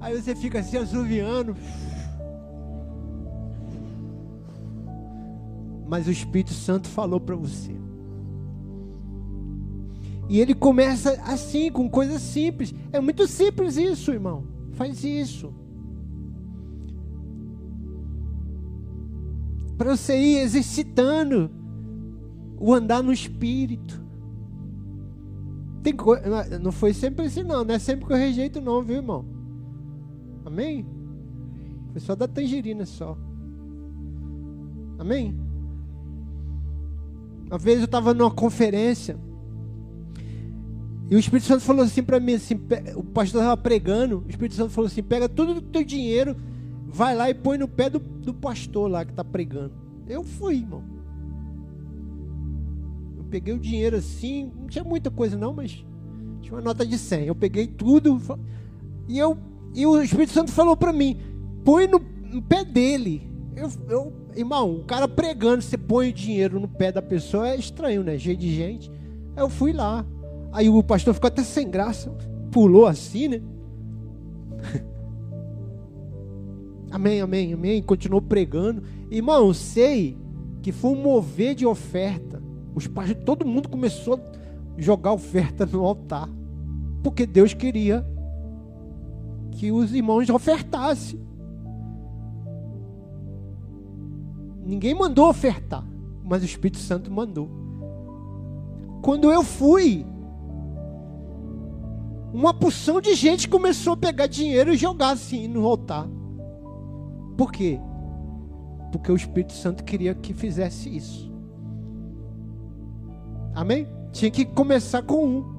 Aí 0.00 0.20
você 0.20 0.34
fica 0.34 0.60
assim, 0.60 0.76
assoviando. 0.76 1.56
Mas 5.86 6.06
o 6.06 6.10
Espírito 6.10 6.52
Santo 6.52 6.88
falou 6.88 7.18
para 7.18 7.34
você. 7.34 7.74
E 10.28 10.40
ele 10.40 10.54
começa 10.54 11.12
assim, 11.22 11.70
com 11.70 11.88
coisas 11.88 12.22
simples. 12.22 12.74
É 12.92 13.00
muito 13.00 13.26
simples 13.26 13.76
isso, 13.76 14.10
irmão. 14.10 14.44
Faz 14.72 15.04
isso. 15.04 15.52
Para 19.76 19.96
você 19.96 20.16
ir 20.16 20.38
exercitando 20.38 21.50
o 22.58 22.72
andar 22.72 23.02
no 23.02 23.12
espírito. 23.12 24.02
Tem 25.82 25.94
co... 25.94 26.16
Não 26.62 26.72
foi 26.72 26.94
sempre 26.94 27.26
assim, 27.26 27.42
não. 27.42 27.64
Não 27.64 27.74
é 27.74 27.78
sempre 27.78 28.06
que 28.06 28.12
eu 28.12 28.16
rejeito, 28.16 28.60
não, 28.60 28.82
viu, 28.82 28.96
irmão? 28.96 29.26
Amém? 30.44 30.86
Foi 31.92 32.00
só 32.00 32.14
da 32.14 32.26
tangerina 32.26 32.86
só. 32.86 33.16
Amém? 34.98 35.38
Uma 37.46 37.58
vez 37.58 37.80
eu 37.80 37.84
estava 37.84 38.14
numa 38.14 38.30
conferência. 38.30 39.18
E 41.10 41.16
o 41.16 41.18
Espírito 41.18 41.46
Santo 41.46 41.60
falou 41.60 41.84
assim 41.84 42.02
para 42.02 42.18
mim, 42.18 42.34
assim, 42.34 42.54
o 42.96 43.02
pastor 43.04 43.42
estava 43.42 43.56
pregando, 43.56 44.24
o 44.26 44.30
Espírito 44.30 44.54
Santo 44.54 44.70
falou 44.70 44.86
assim, 44.86 45.02
pega 45.02 45.28
todo 45.28 45.58
o 45.58 45.60
teu 45.60 45.84
dinheiro, 45.84 46.36
vai 46.86 47.14
lá 47.14 47.28
e 47.28 47.34
põe 47.34 47.58
no 47.58 47.68
pé 47.68 47.90
do, 47.90 47.98
do 47.98 48.32
pastor 48.32 48.90
lá 48.90 49.04
que 49.04 49.10
está 49.10 49.24
pregando. 49.24 49.72
Eu 50.08 50.24
fui, 50.24 50.56
irmão 50.56 50.94
peguei 53.34 53.52
o 53.52 53.58
dinheiro 53.58 53.96
assim, 53.96 54.52
não 54.56 54.68
tinha 54.68 54.84
muita 54.84 55.10
coisa 55.10 55.36
não, 55.36 55.52
mas 55.52 55.84
tinha 56.40 56.54
uma 56.54 56.60
nota 56.60 56.86
de 56.86 56.96
100. 56.96 57.26
Eu 57.26 57.34
peguei 57.34 57.66
tudo 57.66 58.20
e 59.08 59.18
eu 59.18 59.36
e 59.74 59.84
o 59.84 60.00
Espírito 60.00 60.30
Santo 60.30 60.52
falou 60.52 60.76
para 60.76 60.92
mim: 60.92 61.18
põe 61.64 61.88
no, 61.88 61.98
no, 61.98 62.40
pé 62.40 62.64
dele. 62.64 63.28
Eu, 63.56 63.68
eu, 63.88 64.12
irmão, 64.36 64.76
o 64.76 64.84
cara 64.84 65.08
pregando, 65.08 65.62
você 65.62 65.76
põe 65.76 66.10
o 66.10 66.12
dinheiro 66.12 66.60
no 66.60 66.68
pé 66.68 66.92
da 66.92 67.02
pessoa, 67.02 67.48
é 67.48 67.56
estranho, 67.56 68.04
né? 68.04 68.16
Cheio 68.16 68.36
de 68.36 68.54
gente. 68.54 68.88
Eu 69.36 69.48
fui 69.48 69.72
lá. 69.72 70.06
Aí 70.54 70.68
o 70.68 70.80
pastor 70.84 71.12
ficou 71.12 71.26
até 71.26 71.42
sem 71.42 71.68
graça, 71.68 72.12
pulou 72.52 72.86
assim, 72.86 73.26
né? 73.26 73.42
amém, 76.92 77.20
amém, 77.20 77.52
amém. 77.52 77.82
Continuou 77.82 78.22
pregando. 78.22 78.84
Irmão, 79.10 79.52
sei 79.52 80.16
que 80.62 80.70
foi 80.70 80.92
um 80.92 81.02
mover 81.02 81.56
de 81.56 81.66
oferta. 81.66 82.40
Os 82.72 82.86
pais, 82.86 83.16
todo 83.24 83.44
mundo 83.44 83.68
começou 83.68 84.14
a 84.14 84.80
jogar 84.80 85.12
oferta 85.12 85.66
no 85.66 85.84
altar. 85.84 86.28
Porque 87.02 87.26
Deus 87.26 87.52
queria 87.52 88.06
que 89.50 89.72
os 89.72 89.92
irmãos 89.92 90.30
ofertassem. 90.30 91.20
Ninguém 94.64 94.94
mandou 94.94 95.28
ofertar, 95.28 95.84
mas 96.22 96.42
o 96.42 96.46
Espírito 96.46 96.78
Santo 96.78 97.10
mandou. 97.10 97.50
Quando 99.02 99.32
eu 99.32 99.42
fui, 99.42 100.06
uma 102.34 102.52
porção 102.52 103.00
de 103.00 103.14
gente 103.14 103.48
começou 103.48 103.92
a 103.92 103.96
pegar 103.96 104.26
dinheiro 104.26 104.74
e 104.74 104.76
jogar 104.76 105.10
assim 105.10 105.46
no 105.46 105.64
altar. 105.64 106.08
Por 107.36 107.52
quê? 107.52 107.78
Porque 108.90 109.12
o 109.12 109.14
Espírito 109.14 109.52
Santo 109.52 109.84
queria 109.84 110.16
que 110.16 110.34
fizesse 110.34 110.94
isso. 110.94 111.32
Amém? 113.54 113.86
Tinha 114.10 114.32
que 114.32 114.44
começar 114.44 115.02
com 115.02 115.24
um. 115.24 115.54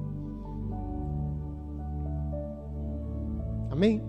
Amém? 3.70 4.02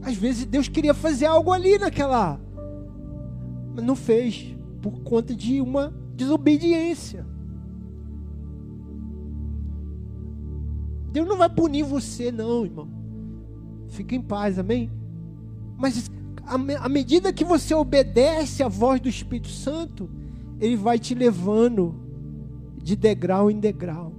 Às 0.00 0.14
vezes 0.14 0.46
Deus 0.46 0.68
queria 0.68 0.94
fazer 0.94 1.26
algo 1.26 1.52
ali 1.52 1.76
naquela, 1.76 2.40
mas 3.74 3.84
não 3.84 3.96
fez 3.96 4.56
por 4.80 5.00
conta 5.00 5.34
de 5.34 5.60
uma 5.60 5.92
desobediência. 6.14 7.26
Deus 11.12 11.26
não 11.26 11.36
vai 11.36 11.48
punir 11.48 11.82
você, 11.82 12.30
não, 12.30 12.64
irmão. 12.64 12.88
Fique 13.88 14.14
em 14.14 14.22
paz, 14.22 14.58
amém? 14.58 14.90
Mas 15.76 16.10
à 16.46 16.88
medida 16.88 17.32
que 17.32 17.44
você 17.44 17.74
obedece 17.74 18.62
à 18.62 18.68
voz 18.68 19.00
do 19.00 19.08
Espírito 19.08 19.48
Santo, 19.48 20.10
ele 20.60 20.76
vai 20.76 20.98
te 20.98 21.14
levando 21.14 21.94
de 22.82 22.96
degrau 22.96 23.50
em 23.50 23.58
degrau. 23.58 24.12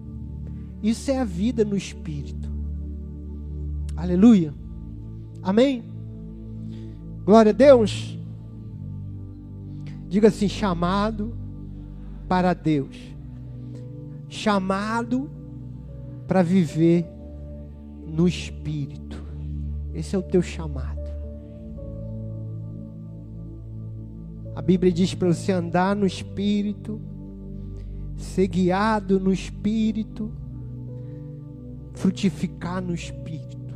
Isso 0.82 1.12
é 1.12 1.20
a 1.20 1.26
vida 1.26 1.64
no 1.64 1.76
Espírito. 1.76 2.50
Aleluia. 3.96 4.54
Amém? 5.44 5.84
Glória 7.24 7.52
a 7.52 7.54
Deus. 7.54 8.18
Diga 10.08 10.30
assim: 10.30 10.50
chamado 10.50 11.38
para 12.28 12.54
Deus. 12.54 12.98
Chamado 14.28 15.30
para 15.30 15.41
viver 16.42 17.06
no 18.08 18.26
Espírito. 18.30 19.22
Esse 19.94 20.16
é 20.16 20.20
o 20.20 20.24
teu 20.24 20.42
chamado. 20.42 21.02
A 24.56 24.62
Bíblia 24.62 24.90
diz 24.90 25.14
para 25.14 25.34
você 25.34 25.52
andar 25.52 25.94
no 25.94 26.06
Espírito, 26.06 27.02
ser 28.16 28.48
guiado 28.48 29.20
no 29.20 29.34
Espírito, 29.34 30.32
frutificar 31.94 32.82
no 32.82 32.94
Espírito. 32.94 33.76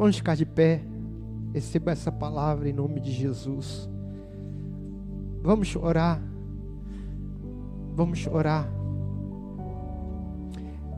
Vamos 0.00 0.16
ficar 0.16 0.34
de 0.34 0.46
pé. 0.46 0.82
Receba 1.52 1.90
essa 1.90 2.10
palavra 2.10 2.66
em 2.70 2.72
nome 2.72 3.00
de 3.00 3.12
Jesus. 3.12 3.86
Vamos 5.42 5.76
orar. 5.76 6.29
Vamos 8.00 8.26
orar. 8.28 8.66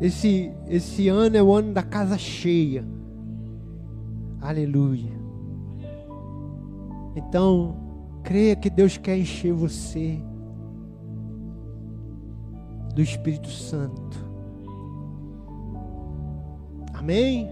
Esse, 0.00 0.52
esse 0.68 1.08
ano 1.08 1.36
é 1.36 1.42
o 1.42 1.52
ano 1.52 1.72
da 1.72 1.82
casa 1.82 2.16
cheia. 2.16 2.84
Aleluia. 4.40 5.10
Então, 7.16 7.74
creia 8.22 8.54
que 8.54 8.70
Deus 8.70 8.98
quer 8.98 9.18
encher 9.18 9.52
você 9.52 10.22
do 12.94 13.02
Espírito 13.02 13.48
Santo. 13.48 14.24
Amém? 16.94 17.50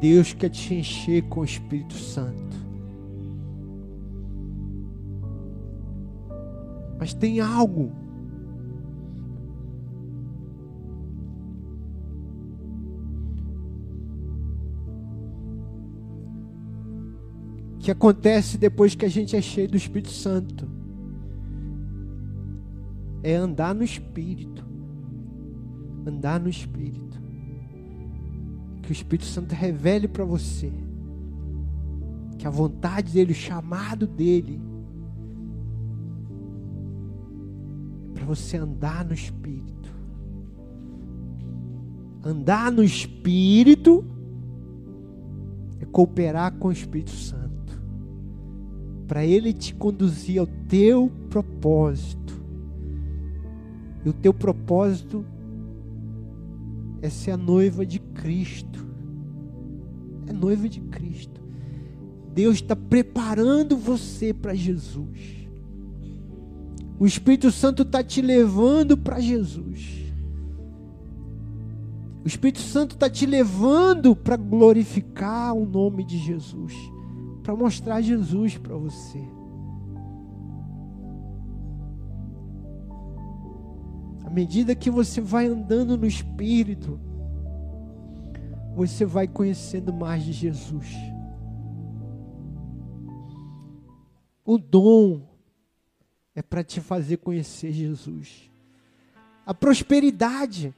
Deus 0.00 0.32
quer 0.32 0.50
te 0.50 0.74
encher 0.76 1.24
com 1.24 1.40
o 1.40 1.44
Espírito 1.44 1.94
Santo. 1.94 2.55
Mas 7.06 7.14
tem 7.14 7.38
algo 7.38 7.92
que 17.78 17.92
acontece 17.92 18.58
depois 18.58 18.96
que 18.96 19.04
a 19.04 19.08
gente 19.08 19.36
é 19.36 19.40
cheio 19.40 19.68
do 19.68 19.76
Espírito 19.76 20.10
Santo. 20.10 20.68
É 23.22 23.36
andar 23.36 23.72
no 23.72 23.84
Espírito. 23.84 24.66
Andar 26.04 26.40
no 26.40 26.48
Espírito 26.48 27.22
que 28.82 28.90
o 28.90 28.92
Espírito 28.92 29.26
Santo 29.26 29.52
revele 29.52 30.08
para 30.08 30.24
você 30.24 30.72
que 32.36 32.46
a 32.48 32.50
vontade 32.50 33.12
dele, 33.12 33.30
o 33.30 33.34
chamado 33.34 34.08
dele, 34.08 34.60
você 38.26 38.56
andar 38.56 39.04
no 39.04 39.14
Espírito. 39.14 39.94
Andar 42.24 42.72
no 42.72 42.82
Espírito 42.82 44.04
é 45.80 45.84
cooperar 45.84 46.52
com 46.54 46.68
o 46.68 46.72
Espírito 46.72 47.12
Santo, 47.12 47.80
para 49.06 49.24
ele 49.24 49.52
te 49.52 49.74
conduzir 49.74 50.40
ao 50.40 50.46
teu 50.68 51.10
propósito. 51.30 52.34
E 54.04 54.08
o 54.08 54.12
teu 54.12 54.34
propósito 54.34 55.24
é 57.00 57.08
ser 57.08 57.32
a 57.32 57.36
noiva 57.36 57.86
de 57.86 58.00
Cristo. 58.00 58.84
É 60.26 60.32
noiva 60.32 60.68
de 60.68 60.80
Cristo. 60.80 61.40
Deus 62.34 62.56
está 62.56 62.74
preparando 62.74 63.76
você 63.76 64.34
para 64.34 64.54
Jesus. 64.54 65.45
O 66.98 67.04
Espírito 67.04 67.50
Santo 67.50 67.82
está 67.82 68.02
te 68.02 68.22
levando 68.22 68.96
para 68.96 69.20
Jesus. 69.20 70.06
O 72.24 72.26
Espírito 72.26 72.60
Santo 72.60 72.94
está 72.94 73.08
te 73.08 73.26
levando 73.26 74.16
para 74.16 74.36
glorificar 74.36 75.54
o 75.54 75.64
nome 75.64 76.04
de 76.04 76.18
Jesus, 76.18 76.74
para 77.42 77.54
mostrar 77.54 78.00
Jesus 78.00 78.56
para 78.56 78.74
você. 78.76 79.22
À 84.24 84.30
medida 84.30 84.74
que 84.74 84.90
você 84.90 85.20
vai 85.20 85.46
andando 85.46 85.96
no 85.96 86.06
Espírito, 86.06 86.98
você 88.74 89.04
vai 89.04 89.28
conhecendo 89.28 89.92
mais 89.92 90.24
de 90.24 90.32
Jesus. 90.32 90.92
O 94.44 94.58
dom 94.58 95.35
é 96.36 96.42
para 96.42 96.62
te 96.62 96.82
fazer 96.82 97.16
conhecer 97.16 97.72
Jesus. 97.72 98.50
A 99.46 99.54
prosperidade 99.54 100.74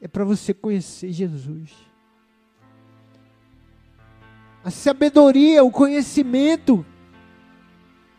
é 0.00 0.06
para 0.06 0.24
você 0.24 0.54
conhecer 0.54 1.10
Jesus. 1.10 1.74
A 4.62 4.70
sabedoria, 4.70 5.64
o 5.64 5.72
conhecimento 5.72 6.86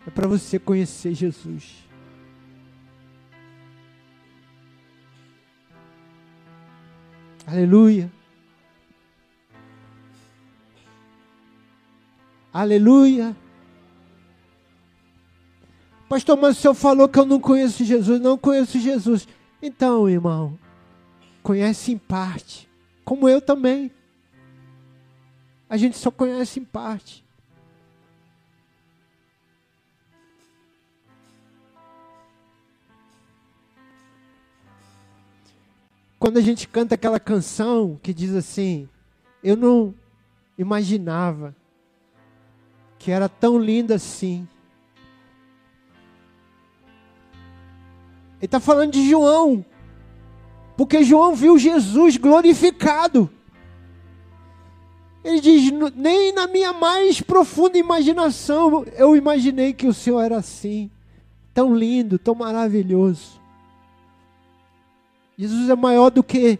é 0.05 0.09
para 0.09 0.27
você 0.27 0.59
conhecer 0.59 1.13
Jesus. 1.13 1.87
Aleluia. 7.45 8.11
Aleluia. 12.51 13.46
Pastor, 16.09 16.37
mas 16.37 16.57
o 16.57 16.61
senhor 16.61 16.73
falou 16.73 17.09
que 17.09 17.19
eu 17.19 17.25
não 17.25 17.39
conheço 17.39 17.83
Jesus. 17.83 18.21
Não 18.21 18.37
conheço 18.37 18.79
Jesus. 18.79 19.27
Então, 19.61 20.09
irmão, 20.09 20.57
conhece 21.43 21.91
em 21.91 21.97
parte. 21.97 22.69
Como 23.03 23.27
eu 23.27 23.41
também. 23.41 23.91
A 25.69 25.75
gente 25.75 25.97
só 25.97 26.09
conhece 26.09 26.59
em 26.59 26.63
parte. 26.63 27.27
quando 36.19 36.37
a 36.37 36.41
gente 36.41 36.67
canta 36.67 36.95
aquela 36.95 37.19
canção 37.19 37.99
que 38.01 38.13
diz 38.13 38.33
assim: 38.33 38.89
Eu 39.43 39.55
não 39.55 39.93
imaginava 40.57 41.55
que 42.99 43.11
era 43.11 43.29
tão 43.29 43.59
linda 43.59 43.95
assim. 43.95 44.47
Ele 48.39 48.45
está 48.45 48.59
falando 48.59 48.91
de 48.91 49.09
João, 49.09 49.65
porque 50.75 51.03
João 51.03 51.35
viu 51.35 51.57
Jesus 51.57 52.17
glorificado. 52.17 53.29
Ele 55.23 55.41
diz: 55.41 55.71
Nem 55.95 56.31
na 56.31 56.47
minha 56.47 56.71
mais 56.71 57.19
profunda 57.19 57.77
imaginação 57.77 58.85
eu 58.95 59.15
imaginei 59.15 59.73
que 59.73 59.87
o 59.87 59.93
Senhor 59.93 60.21
era 60.21 60.37
assim, 60.37 60.89
tão 61.53 61.75
lindo, 61.75 62.19
tão 62.19 62.35
maravilhoso. 62.35 63.41
Jesus 65.37 65.69
é 65.69 65.75
maior 65.75 66.09
do 66.09 66.23
que 66.23 66.59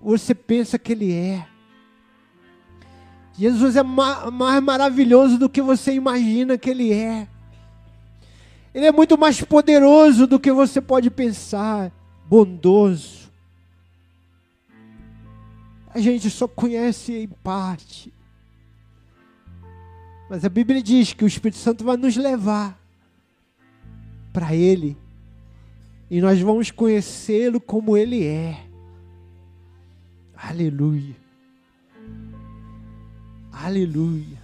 você 0.00 0.34
pensa 0.34 0.78
que 0.78 0.92
Ele 0.92 1.12
é. 1.12 1.46
Jesus 3.32 3.76
é 3.76 3.82
ma 3.82 4.30
mais 4.30 4.62
maravilhoso 4.62 5.38
do 5.38 5.48
que 5.48 5.60
você 5.60 5.92
imagina 5.92 6.56
que 6.56 6.70
Ele 6.70 6.92
é. 6.92 7.28
Ele 8.74 8.86
é 8.86 8.92
muito 8.92 9.16
mais 9.16 9.40
poderoso 9.40 10.26
do 10.26 10.40
que 10.40 10.50
você 10.50 10.80
pode 10.80 11.08
pensar, 11.08 11.92
bondoso. 12.26 13.30
A 15.90 16.00
gente 16.00 16.28
só 16.28 16.48
conhece 16.48 17.12
em 17.12 17.28
parte. 17.28 18.12
Mas 20.28 20.44
a 20.44 20.48
Bíblia 20.48 20.82
diz 20.82 21.12
que 21.12 21.24
o 21.24 21.28
Espírito 21.28 21.58
Santo 21.58 21.84
vai 21.84 21.96
nos 21.96 22.16
levar 22.16 22.76
para 24.32 24.52
Ele. 24.52 24.96
E 26.10 26.20
nós 26.20 26.40
vamos 26.40 26.72
conhecê-lo 26.72 27.60
como 27.60 27.96
Ele 27.96 28.26
é. 28.26 28.66
Aleluia. 30.36 31.14
Aleluia. 33.52 34.43